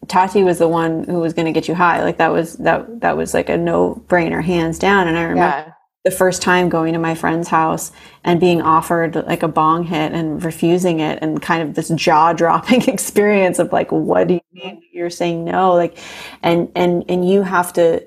[0.07, 2.03] Tati was the one who was going to get you high.
[2.03, 5.07] Like that was that that was like a no brainer, hands down.
[5.07, 5.71] And I remember yeah
[6.05, 7.91] the first time going to my friend's house
[8.23, 12.31] and being offered like a bong hit and refusing it and kind of this jaw
[12.31, 15.97] dropping experience of like what do you mean you're saying no like
[16.43, 18.05] and and and you have to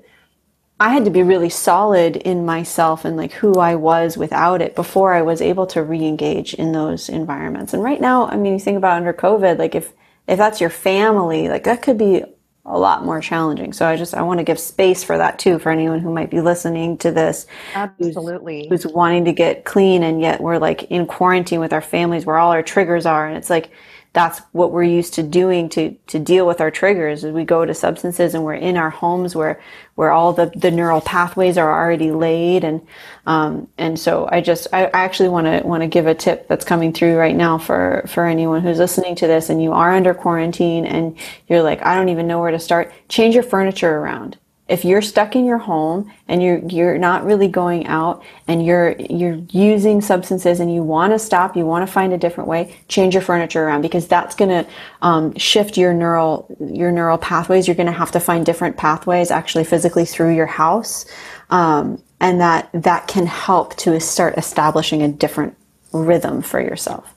[0.80, 4.76] I had to be really solid in myself and like who I was without it
[4.76, 7.74] before I was able to re-engage in those environments.
[7.74, 9.92] And right now, I mean, you think about under COVID, like if
[10.29, 12.22] if that's your family, like that could be
[12.68, 13.72] a lot more challenging.
[13.72, 16.31] So I just I want to give space for that too for anyone who might
[16.31, 17.47] be listening to this.
[17.74, 18.68] Absolutely.
[18.68, 22.26] Who's, who's, wanting to get clean and yet we're like in quarantine with our families
[22.26, 23.70] where all our triggers are and it's like
[24.12, 27.64] that's what we're used to doing to to deal with our triggers is we go
[27.64, 29.61] to substances and we're in our homes where
[29.96, 32.64] where all the the neural pathways are already laid.
[32.64, 32.86] And
[33.26, 36.64] um, and so I just I actually want to want to give a tip that's
[36.64, 40.14] coming through right now for for anyone who's listening to this and you are under
[40.14, 42.92] quarantine and you're like I don't even know where to start.
[43.09, 44.38] Change your furniture around
[44.69, 48.95] if you're stuck in your home and you're you're not really going out and you're
[48.99, 52.77] you're using substances and you want to stop you want to find a different way
[52.89, 54.71] change your furniture around because that's going to
[55.03, 57.66] um, shift your neural your neural pathways.
[57.66, 61.07] You're going to have to find different pathways actually physically through your house
[61.51, 65.57] um, and that that can help to start establishing a different
[65.93, 67.14] rhythm for yourself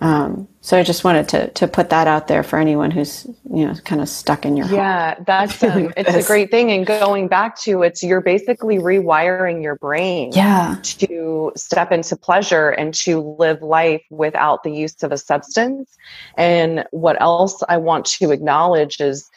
[0.00, 3.66] um, so I just wanted to to put that out there for anyone who's you
[3.66, 7.26] know kind of stuck in your yeah that's um, it's a great thing and going
[7.26, 10.76] back to it's you're basically rewiring your brain yeah.
[10.82, 15.96] to step into pleasure and to live life without the use of a substance.
[16.36, 19.28] And what else I want to acknowledge is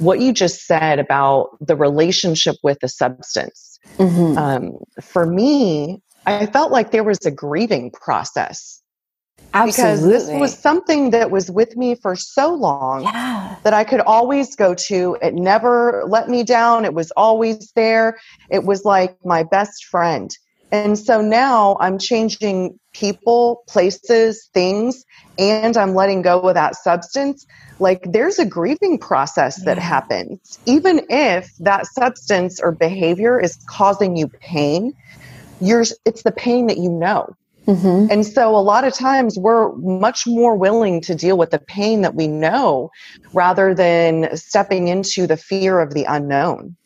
[0.00, 3.78] what you just said about the relationship with the substance.
[3.96, 4.36] Mm-hmm.
[4.36, 8.80] um, for me I felt like there was a grieving process
[9.52, 10.06] Absolutely.
[10.06, 13.56] Because this was something that was with me for so long yeah.
[13.64, 15.16] that I could always go to.
[15.20, 16.84] It never let me down.
[16.84, 18.18] It was always there.
[18.48, 20.30] It was like my best friend.
[20.72, 25.04] And so now I'm changing people, places, things,
[25.38, 27.44] and I'm letting go of that substance.
[27.80, 29.82] Like there's a grieving process that yeah.
[29.82, 30.60] happens.
[30.66, 34.94] Even if that substance or behavior is causing you pain,
[35.60, 37.34] you're it's the pain that you know
[37.70, 38.10] Mm-hmm.
[38.10, 42.02] And so a lot of times we're much more willing to deal with the pain
[42.02, 42.90] that we know
[43.32, 46.76] rather than stepping into the fear of the unknown.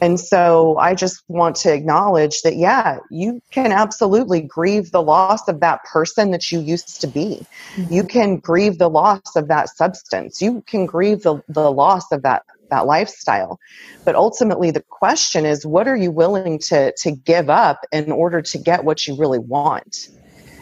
[0.00, 5.48] And so I just want to acknowledge that, yeah, you can absolutely grieve the loss
[5.48, 7.46] of that person that you used to be.
[7.74, 7.92] Mm-hmm.
[7.92, 10.42] You can grieve the loss of that substance.
[10.42, 13.58] You can grieve the, the loss of that that lifestyle.
[14.04, 18.42] But ultimately the question is what are you willing to to give up in order
[18.42, 20.08] to get what you really want?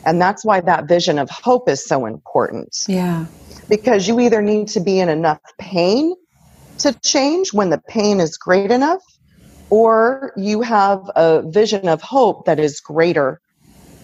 [0.04, 2.84] And that's why that vision of hope is so important.
[2.88, 3.26] Yeah.
[3.68, 6.14] Because you either need to be in enough pain
[6.78, 9.02] to change when the pain is great enough
[9.70, 13.40] or you have a vision of hope that is greater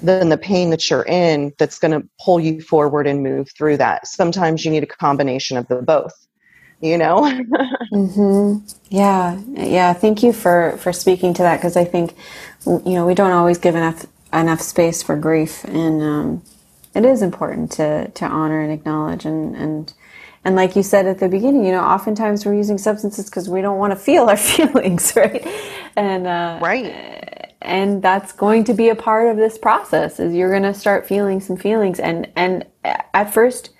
[0.02, 3.76] than the pain that you're in that's going to pull you forward and move through
[3.76, 4.06] that.
[4.06, 6.14] Sometimes you need a combination of the both
[6.80, 7.22] you know?
[7.92, 8.66] Mm-hmm.
[8.90, 9.40] yeah.
[9.54, 12.14] Yeah thank you for for speaking to that because i think
[12.66, 16.42] you know we don't always give enough enough space for grief and um,
[16.94, 19.94] it is important to to honor and acknowledge and and
[20.44, 23.62] and like you said at the beginning you know oftentimes we're using substances because we
[23.62, 25.46] don't want to feel our feelings right?
[25.96, 27.54] And uh, right.
[27.62, 31.06] and that's going to be a part of this process is you're going to start
[31.08, 33.70] feeling some feelings and and at first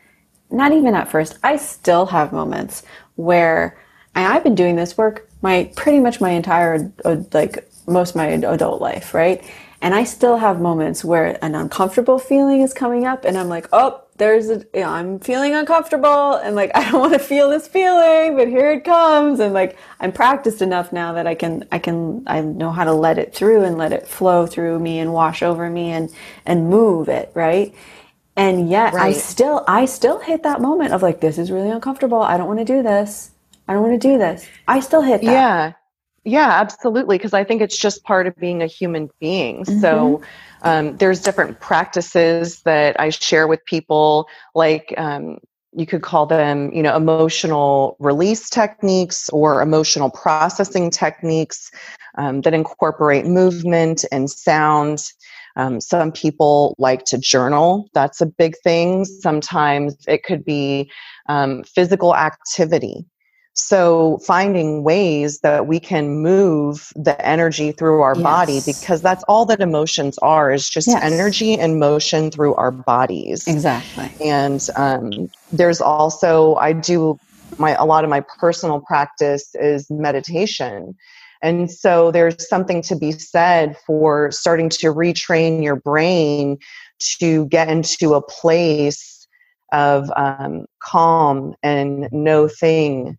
[0.51, 1.39] not even at first.
[1.43, 2.83] I still have moments
[3.17, 3.79] where
[4.15, 8.27] I've been doing this work my pretty much my entire uh, like most of my
[8.27, 9.43] adult life, right?
[9.81, 13.69] And I still have moments where an uncomfortable feeling is coming up, and I'm like,
[13.73, 17.49] oh, there's a, you know, I'm feeling uncomfortable, and like I don't want to feel
[17.49, 21.67] this feeling, but here it comes, and like I'm practiced enough now that I can,
[21.71, 24.99] I can, I know how to let it through and let it flow through me
[24.99, 26.13] and wash over me and
[26.45, 27.75] and move it, right?
[28.39, 29.09] And yet right.
[29.09, 32.23] I still I still hit that moment of like this is really uncomfortable.
[32.23, 33.33] I don't want to do this.
[33.67, 34.47] I don't want to do this.
[34.67, 35.33] I still hit that.
[35.33, 35.73] Yeah.
[36.25, 39.65] Yeah, absolutely because I think it's just part of being a human being.
[39.65, 39.81] Mm-hmm.
[39.81, 40.23] So
[40.63, 45.39] um, there's different practices that I share with people like um,
[45.73, 51.71] you could call them you know emotional release techniques or emotional processing techniques
[52.17, 55.13] um, that incorporate movement and sound
[55.59, 59.05] um, some people like to journal, that's a big thing.
[59.05, 60.91] Sometimes it could be
[61.29, 63.05] um, physical activity.
[63.55, 68.23] So, finding ways that we can move the energy through our yes.
[68.23, 71.03] body because that's all that emotions are is just yes.
[71.03, 73.49] energy and motion through our bodies.
[73.49, 74.13] Exactly.
[74.25, 77.19] And um, there's also, I do
[77.59, 80.95] my, a lot of my personal practice is meditation.
[81.43, 86.59] And so there's something to be said for starting to retrain your brain
[87.19, 89.27] to get into a place
[89.73, 93.19] of um, calm and no thing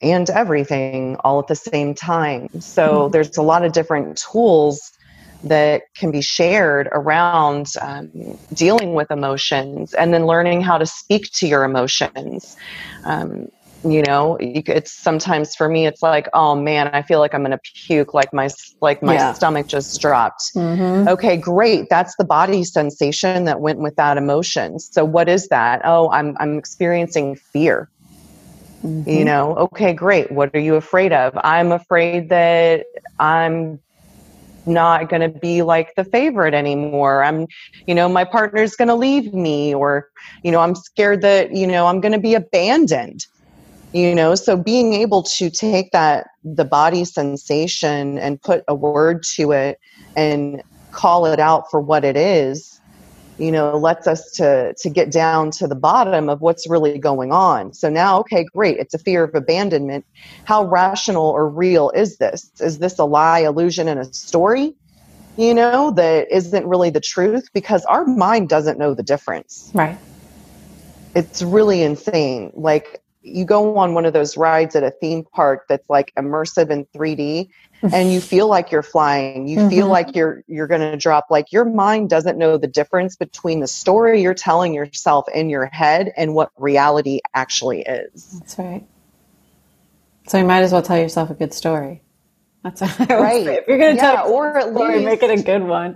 [0.00, 2.48] and everything all at the same time.
[2.60, 3.12] So mm-hmm.
[3.12, 4.92] there's a lot of different tools
[5.44, 11.30] that can be shared around um, dealing with emotions and then learning how to speak
[11.32, 12.56] to your emotions.
[13.04, 13.48] Um,
[13.84, 17.58] you know it's sometimes for me it's like oh man i feel like i'm gonna
[17.74, 18.48] puke like my
[18.80, 19.32] like my yeah.
[19.32, 21.08] stomach just dropped mm-hmm.
[21.08, 25.80] okay great that's the body sensation that went with that emotion so what is that
[25.84, 27.88] oh i'm i'm experiencing fear
[28.84, 29.08] mm-hmm.
[29.08, 32.86] you know okay great what are you afraid of i'm afraid that
[33.18, 33.80] i'm
[34.64, 37.24] not going to be like the favorite anymore.
[37.24, 37.48] I'm,
[37.88, 40.08] you know, my partner's going to leave me, or,
[40.44, 43.26] you know, I'm scared that, you know, I'm going to be abandoned
[43.92, 49.22] you know so being able to take that the body sensation and put a word
[49.22, 49.78] to it
[50.16, 50.62] and
[50.92, 52.80] call it out for what it is
[53.38, 57.32] you know lets us to to get down to the bottom of what's really going
[57.32, 57.72] on.
[57.72, 60.04] So now okay great it's a fear of abandonment.
[60.44, 62.50] How rational or real is this?
[62.60, 64.74] Is this a lie illusion and a story
[65.36, 67.48] you know that isn't really the truth?
[67.54, 69.70] Because our mind doesn't know the difference.
[69.72, 69.98] Right.
[71.14, 72.52] It's really insane.
[72.54, 76.70] Like you go on one of those rides at a theme park that's like immersive
[76.70, 77.48] in 3D
[77.92, 79.48] and you feel like you're flying.
[79.48, 79.70] You mm-hmm.
[79.70, 81.26] feel like you're you're going to drop.
[81.30, 85.66] Like your mind doesn't know the difference between the story you're telling yourself in your
[85.66, 88.38] head and what reality actually is.
[88.38, 88.86] That's right.
[90.28, 92.02] So you might as well tell yourself a good story
[92.62, 93.46] that's right.
[93.46, 95.94] If you're going to yeah, tell or at story, least make it a good one.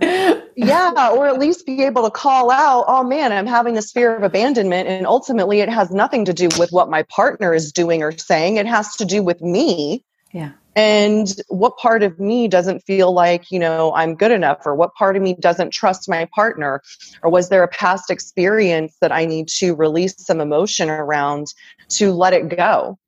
[0.55, 4.15] yeah, or at least be able to call out, "Oh man, I'm having this fear
[4.15, 8.03] of abandonment," and ultimately, it has nothing to do with what my partner is doing
[8.03, 8.57] or saying.
[8.57, 10.03] It has to do with me.
[10.33, 10.51] Yeah.
[10.75, 14.93] And what part of me doesn't feel like, you know, I'm good enough, or what
[14.93, 16.83] part of me doesn't trust my partner?
[17.23, 21.47] Or was there a past experience that I need to release some emotion around
[21.89, 22.99] to let it go?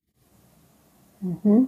[1.24, 1.66] Mm-hmm.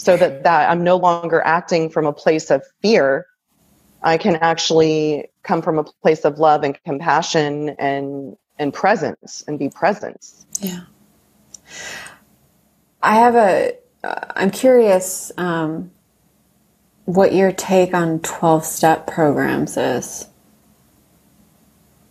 [0.00, 3.26] So that, that I'm no longer acting from a place of fear.
[4.02, 9.58] I can actually come from a place of love and compassion and and presence and
[9.58, 10.46] be presence.
[10.60, 10.80] Yeah.
[13.02, 13.74] I have a.
[14.36, 15.90] am curious um,
[17.04, 20.28] what your take on 12 step programs is.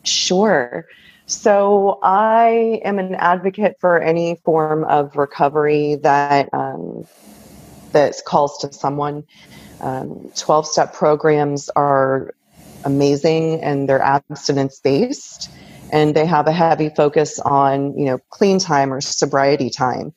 [0.03, 0.85] Sure.
[1.25, 7.07] So I am an advocate for any form of recovery that um,
[7.91, 9.23] that calls to someone.
[9.81, 12.33] Um, 12 step programs are
[12.83, 15.49] amazing and they're abstinence based
[15.91, 20.13] and they have a heavy focus on you know clean time or sobriety time.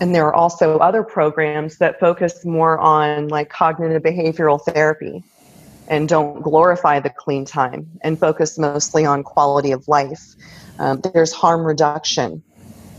[0.00, 5.22] And there are also other programs that focus more on like cognitive behavioral therapy
[5.86, 10.34] and don't glorify the clean time and focus mostly on quality of life.
[10.78, 12.42] Um, there's harm reduction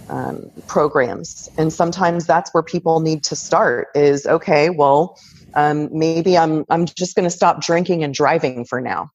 [0.09, 5.17] um, programs and sometimes that's where people need to start is okay well
[5.55, 9.09] um, maybe i'm i'm just going to stop drinking and driving for now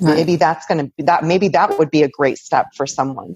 [0.00, 0.16] Right.
[0.16, 1.24] Maybe that's going to be that.
[1.24, 3.34] Maybe that would be a great step for someone,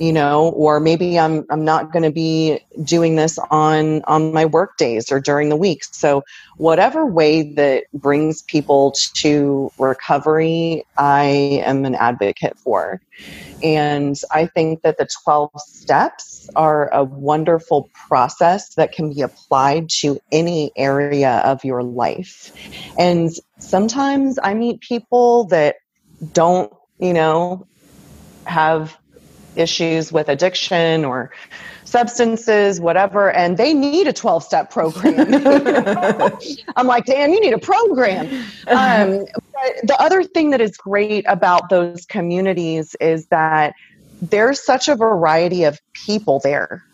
[0.00, 0.48] you know.
[0.48, 5.12] Or maybe I'm I'm not going to be doing this on on my work days
[5.12, 5.84] or during the week.
[5.84, 6.24] So
[6.56, 13.00] whatever way that brings people to recovery, I am an advocate for.
[13.62, 19.90] And I think that the 12 steps are a wonderful process that can be applied
[20.00, 22.52] to any area of your life.
[22.98, 25.76] And sometimes I meet people that
[26.32, 27.66] don't, you know,
[28.46, 28.96] have
[29.56, 31.30] issues with addiction or
[31.84, 35.34] substances, whatever, and they need a 12 step program.
[36.76, 38.26] I'm like, Dan, you need a program.
[38.68, 43.74] Um, but the other thing that is great about those communities is that
[44.22, 46.84] there's such a variety of people there.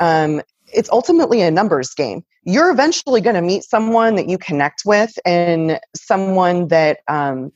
[0.00, 2.24] Um, it's ultimately a numbers game.
[2.44, 7.52] You're eventually going to meet someone that you connect with and someone that um,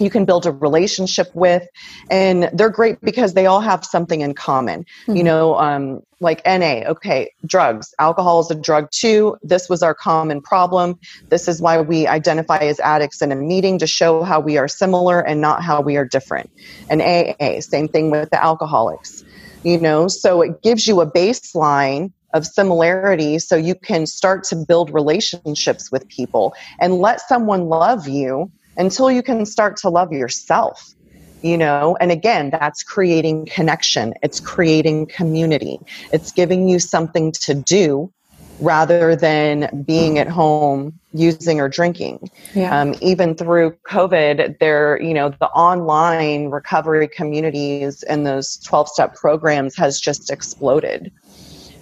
[0.00, 1.66] you can build a relationship with
[2.10, 4.84] and they're great because they all have something in common.
[4.84, 5.16] Mm-hmm.
[5.16, 7.94] you know um, like na okay drugs.
[7.98, 9.36] Alcohol is a drug too.
[9.42, 10.98] This was our common problem.
[11.28, 14.68] This is why we identify as addicts in a meeting to show how we are
[14.68, 16.50] similar and not how we are different.
[16.88, 19.24] And aa same thing with the alcoholics.
[19.62, 24.56] You know so it gives you a baseline of similarity so you can start to
[24.56, 30.12] build relationships with people and let someone love you until you can start to love
[30.12, 30.94] yourself
[31.42, 31.96] you know?
[32.00, 34.14] And again that's creating connection.
[34.22, 35.78] It's creating community.
[36.12, 38.12] It's giving you something to do
[38.58, 42.30] rather than being at home using or drinking.
[42.54, 42.78] Yeah.
[42.78, 49.14] um, even through covid there you know the online recovery communities and those 12 step
[49.14, 51.12] programs has just exploded.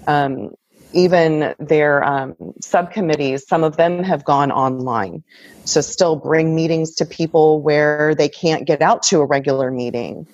[0.07, 0.51] Um,
[0.93, 5.23] even their um, subcommittees, some of them have gone online
[5.65, 10.27] So, still bring meetings to people where they can't get out to a regular meeting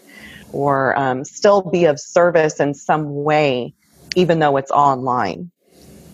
[0.52, 3.74] or um, still be of service in some way,
[4.14, 5.50] even though it's online.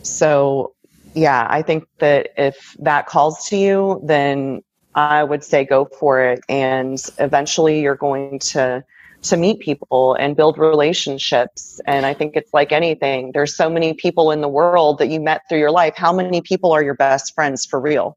[0.03, 0.75] So,
[1.15, 4.63] yeah, I think that if that calls to you, then
[4.95, 6.41] I would say go for it.
[6.49, 8.83] And eventually you're going to
[9.23, 11.81] to meet people and build relationships.
[11.87, 13.33] And I think it's like anything.
[13.33, 15.95] There's so many people in the world that you met through your life.
[15.97, 18.17] How many people are your best friends for real?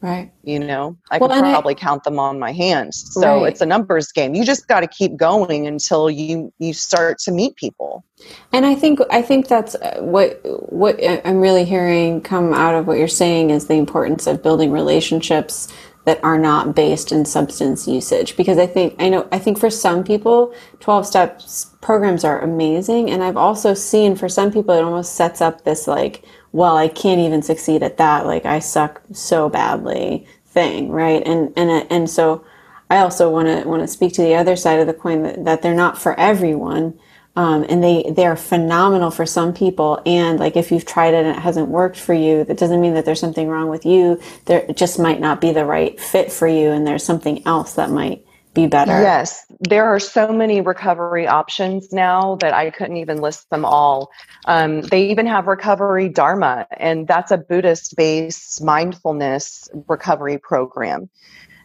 [0.00, 0.30] Right.
[0.44, 3.10] You know, I well, could probably I, count them on my hands.
[3.14, 3.52] So right.
[3.52, 4.32] it's a numbers game.
[4.32, 8.04] You just got to keep going until you you start to meet people.
[8.52, 12.86] And I think I think that's uh, what what I'm really hearing come out of
[12.86, 15.66] what you're saying is the importance of building relationships
[16.08, 18.34] that are not based in substance usage.
[18.34, 23.10] Because i think i know i think for some people 12 steps programs are amazing.
[23.10, 26.88] And i've also seen for some people it almost sets up this like well i
[26.88, 28.24] can't even succeed at that.
[28.24, 31.22] Like i suck so badly thing right?
[31.26, 32.42] And and uh, and so
[32.88, 35.44] i also want to want to speak to the other side of the coin that,
[35.44, 36.98] that they're not for everyone
[37.38, 40.02] um, and they they are phenomenal for some people.
[40.04, 42.94] And like if you've tried it and it hasn't worked for you that doesn't mean
[42.94, 44.20] that there's something wrong with you.
[44.46, 47.90] There just might not be the right fit for you and there's something else that
[47.90, 48.90] might be better.
[48.90, 49.46] Yes.
[49.60, 54.10] There are so many recovery options now that i couldn't even list them all.
[54.46, 61.08] Um, they even have recovery dharma and that's a buddhist based mindfulness recovery program.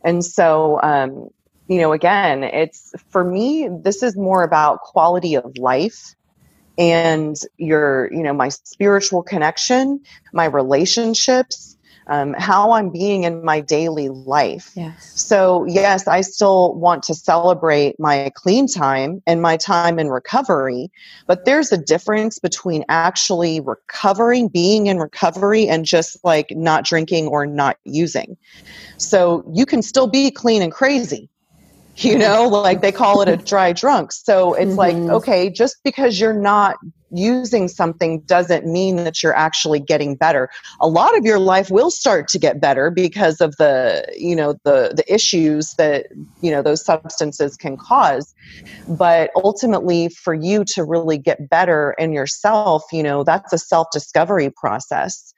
[0.04, 1.30] And so um,
[1.68, 6.16] you know, again, it's for me, this is more about quality of life
[6.78, 10.02] and your, you know, my spiritual connection,
[10.34, 14.72] my relationships, um, how I'm being in my daily life.
[14.76, 15.14] Yes.
[15.16, 20.92] So, yes, I still want to celebrate my clean time and my time in recovery,
[21.28, 27.28] but there's a difference between actually recovering, being in recovery, and just like not drinking
[27.28, 28.36] or not using.
[28.98, 31.30] So, you can still be clean and crazy
[31.98, 34.12] you know like they call it a dry drunk.
[34.12, 34.78] So it's mm-hmm.
[34.78, 36.78] like okay just because you're not
[37.14, 40.50] using something doesn't mean that you're actually getting better.
[40.82, 44.54] A lot of your life will start to get better because of the you know
[44.64, 46.08] the the issues that
[46.42, 48.34] you know those substances can cause.
[48.88, 53.88] But ultimately for you to really get better in yourself you know that's a self
[53.92, 55.34] discovery process.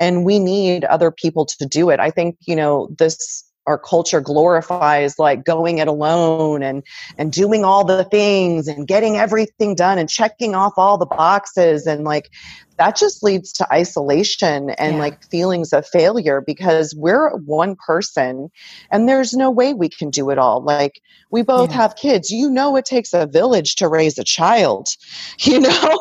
[0.00, 2.00] And we need other people to do it.
[2.00, 6.82] I think you know this our culture glorifies like going it alone and
[7.18, 11.86] and doing all the things and getting everything done and checking off all the boxes.
[11.86, 12.30] And like
[12.78, 15.00] that just leads to isolation and yeah.
[15.00, 18.50] like feelings of failure because we're one person
[18.90, 20.62] and there's no way we can do it all.
[20.62, 21.76] Like we both yeah.
[21.76, 22.30] have kids.
[22.30, 24.88] You know it takes a village to raise a child
[25.40, 25.98] you know?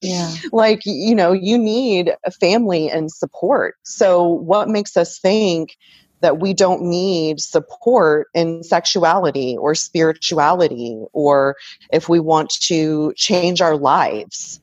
[0.00, 0.32] Yeah.
[0.52, 3.76] Like you know you need a family and support.
[3.82, 5.76] So what makes us think
[6.20, 11.56] that we don't need support in sexuality or spirituality or
[11.92, 14.60] if we want to change our lives.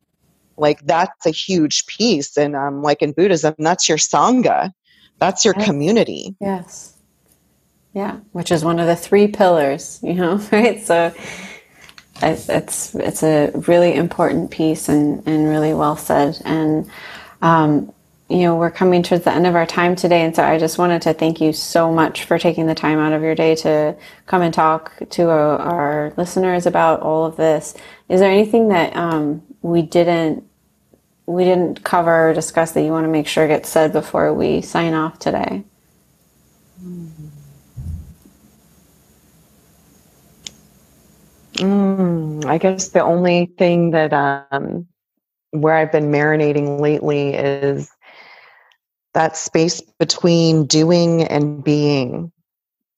[0.58, 3.56] Like that's a huge piece and um, like in buddhism.
[3.58, 4.74] That's your sangha.
[5.20, 5.66] That's your yes.
[5.66, 6.36] community.
[6.40, 6.94] Yes.
[7.94, 10.84] Yeah which is one of the three pillars you know right?
[10.84, 11.14] So
[12.22, 16.40] it's it's a really important piece and, and really well said.
[16.46, 16.90] And
[17.42, 17.94] um,
[18.30, 20.22] you know, we're coming towards the end of our time today.
[20.24, 23.14] And so I just wanted to thank you so much for taking the time out
[23.14, 27.74] of your day to come and talk to our, our listeners about all of this.
[28.10, 30.44] Is there anything that um, we didn't
[31.26, 34.62] we didn't cover or discuss that you want to make sure gets said before we
[34.62, 35.64] sign off today?
[41.56, 44.88] Mm, I guess the only thing that um,
[45.52, 47.92] where I've been marinating lately is
[49.18, 52.32] that space between doing and being.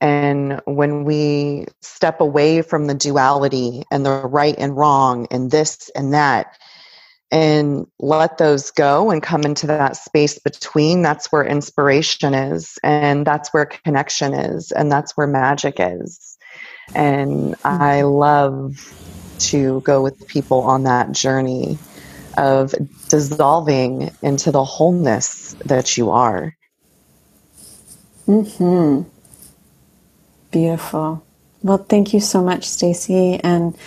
[0.01, 5.89] And when we step away from the duality and the right and wrong and this
[5.95, 6.57] and that,
[7.31, 13.25] and let those go and come into that space between, that's where inspiration is, and
[13.25, 16.37] that's where connection is, and that's where magic is.
[16.93, 18.09] And I mm-hmm.
[18.09, 21.77] love to go with people on that journey
[22.39, 22.73] of
[23.09, 26.55] dissolving into the wholeness that you are.
[28.25, 29.01] Hmm.
[30.51, 31.23] Beautiful.
[31.61, 33.77] Well, thank you so much, Stacie, and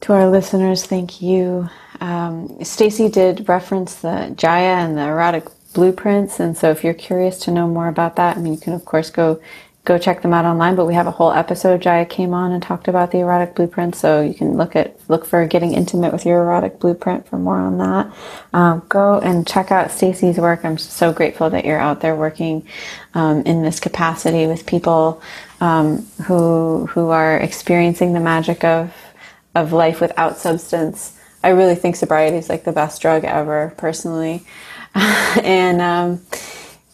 [0.00, 1.68] to our listeners, thank you.
[2.00, 7.38] Um, Stacie did reference the Jaiya and the erotic blueprints, and so if you're curious
[7.40, 9.40] to know more about that, I mean, you can of course go
[9.84, 10.76] go check them out online.
[10.76, 11.82] But we have a whole episode.
[11.82, 15.24] Jaiya came on and talked about the erotic blueprint, so you can look at look
[15.24, 18.12] for getting intimate with your erotic blueprint for more on that.
[18.52, 20.64] Um, go and check out Stacie's work.
[20.64, 22.66] I'm so grateful that you're out there working
[23.14, 25.22] um, in this capacity with people
[25.60, 28.94] um, who who are experiencing the magic of
[29.54, 31.18] of life without substance.
[31.42, 34.46] I really think sobriety is like the best drug ever, personally,
[34.94, 36.22] and um,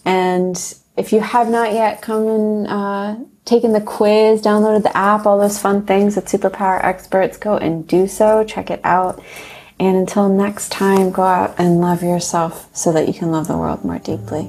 [0.05, 5.25] and if you have not yet come and uh, taken the quiz, downloaded the app,
[5.25, 8.45] all those fun things at Superpower Experts, go and do so.
[8.45, 9.19] Check it out.
[9.79, 13.57] And until next time, go out and love yourself so that you can love the
[13.57, 14.43] world more deeply.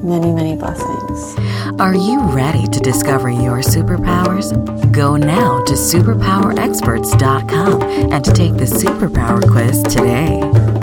[0.00, 1.34] Many, many blessings.
[1.80, 4.52] Are you ready to discover your superpowers?
[4.92, 10.77] Go now to superpowerexperts.com and take the superpower quiz today.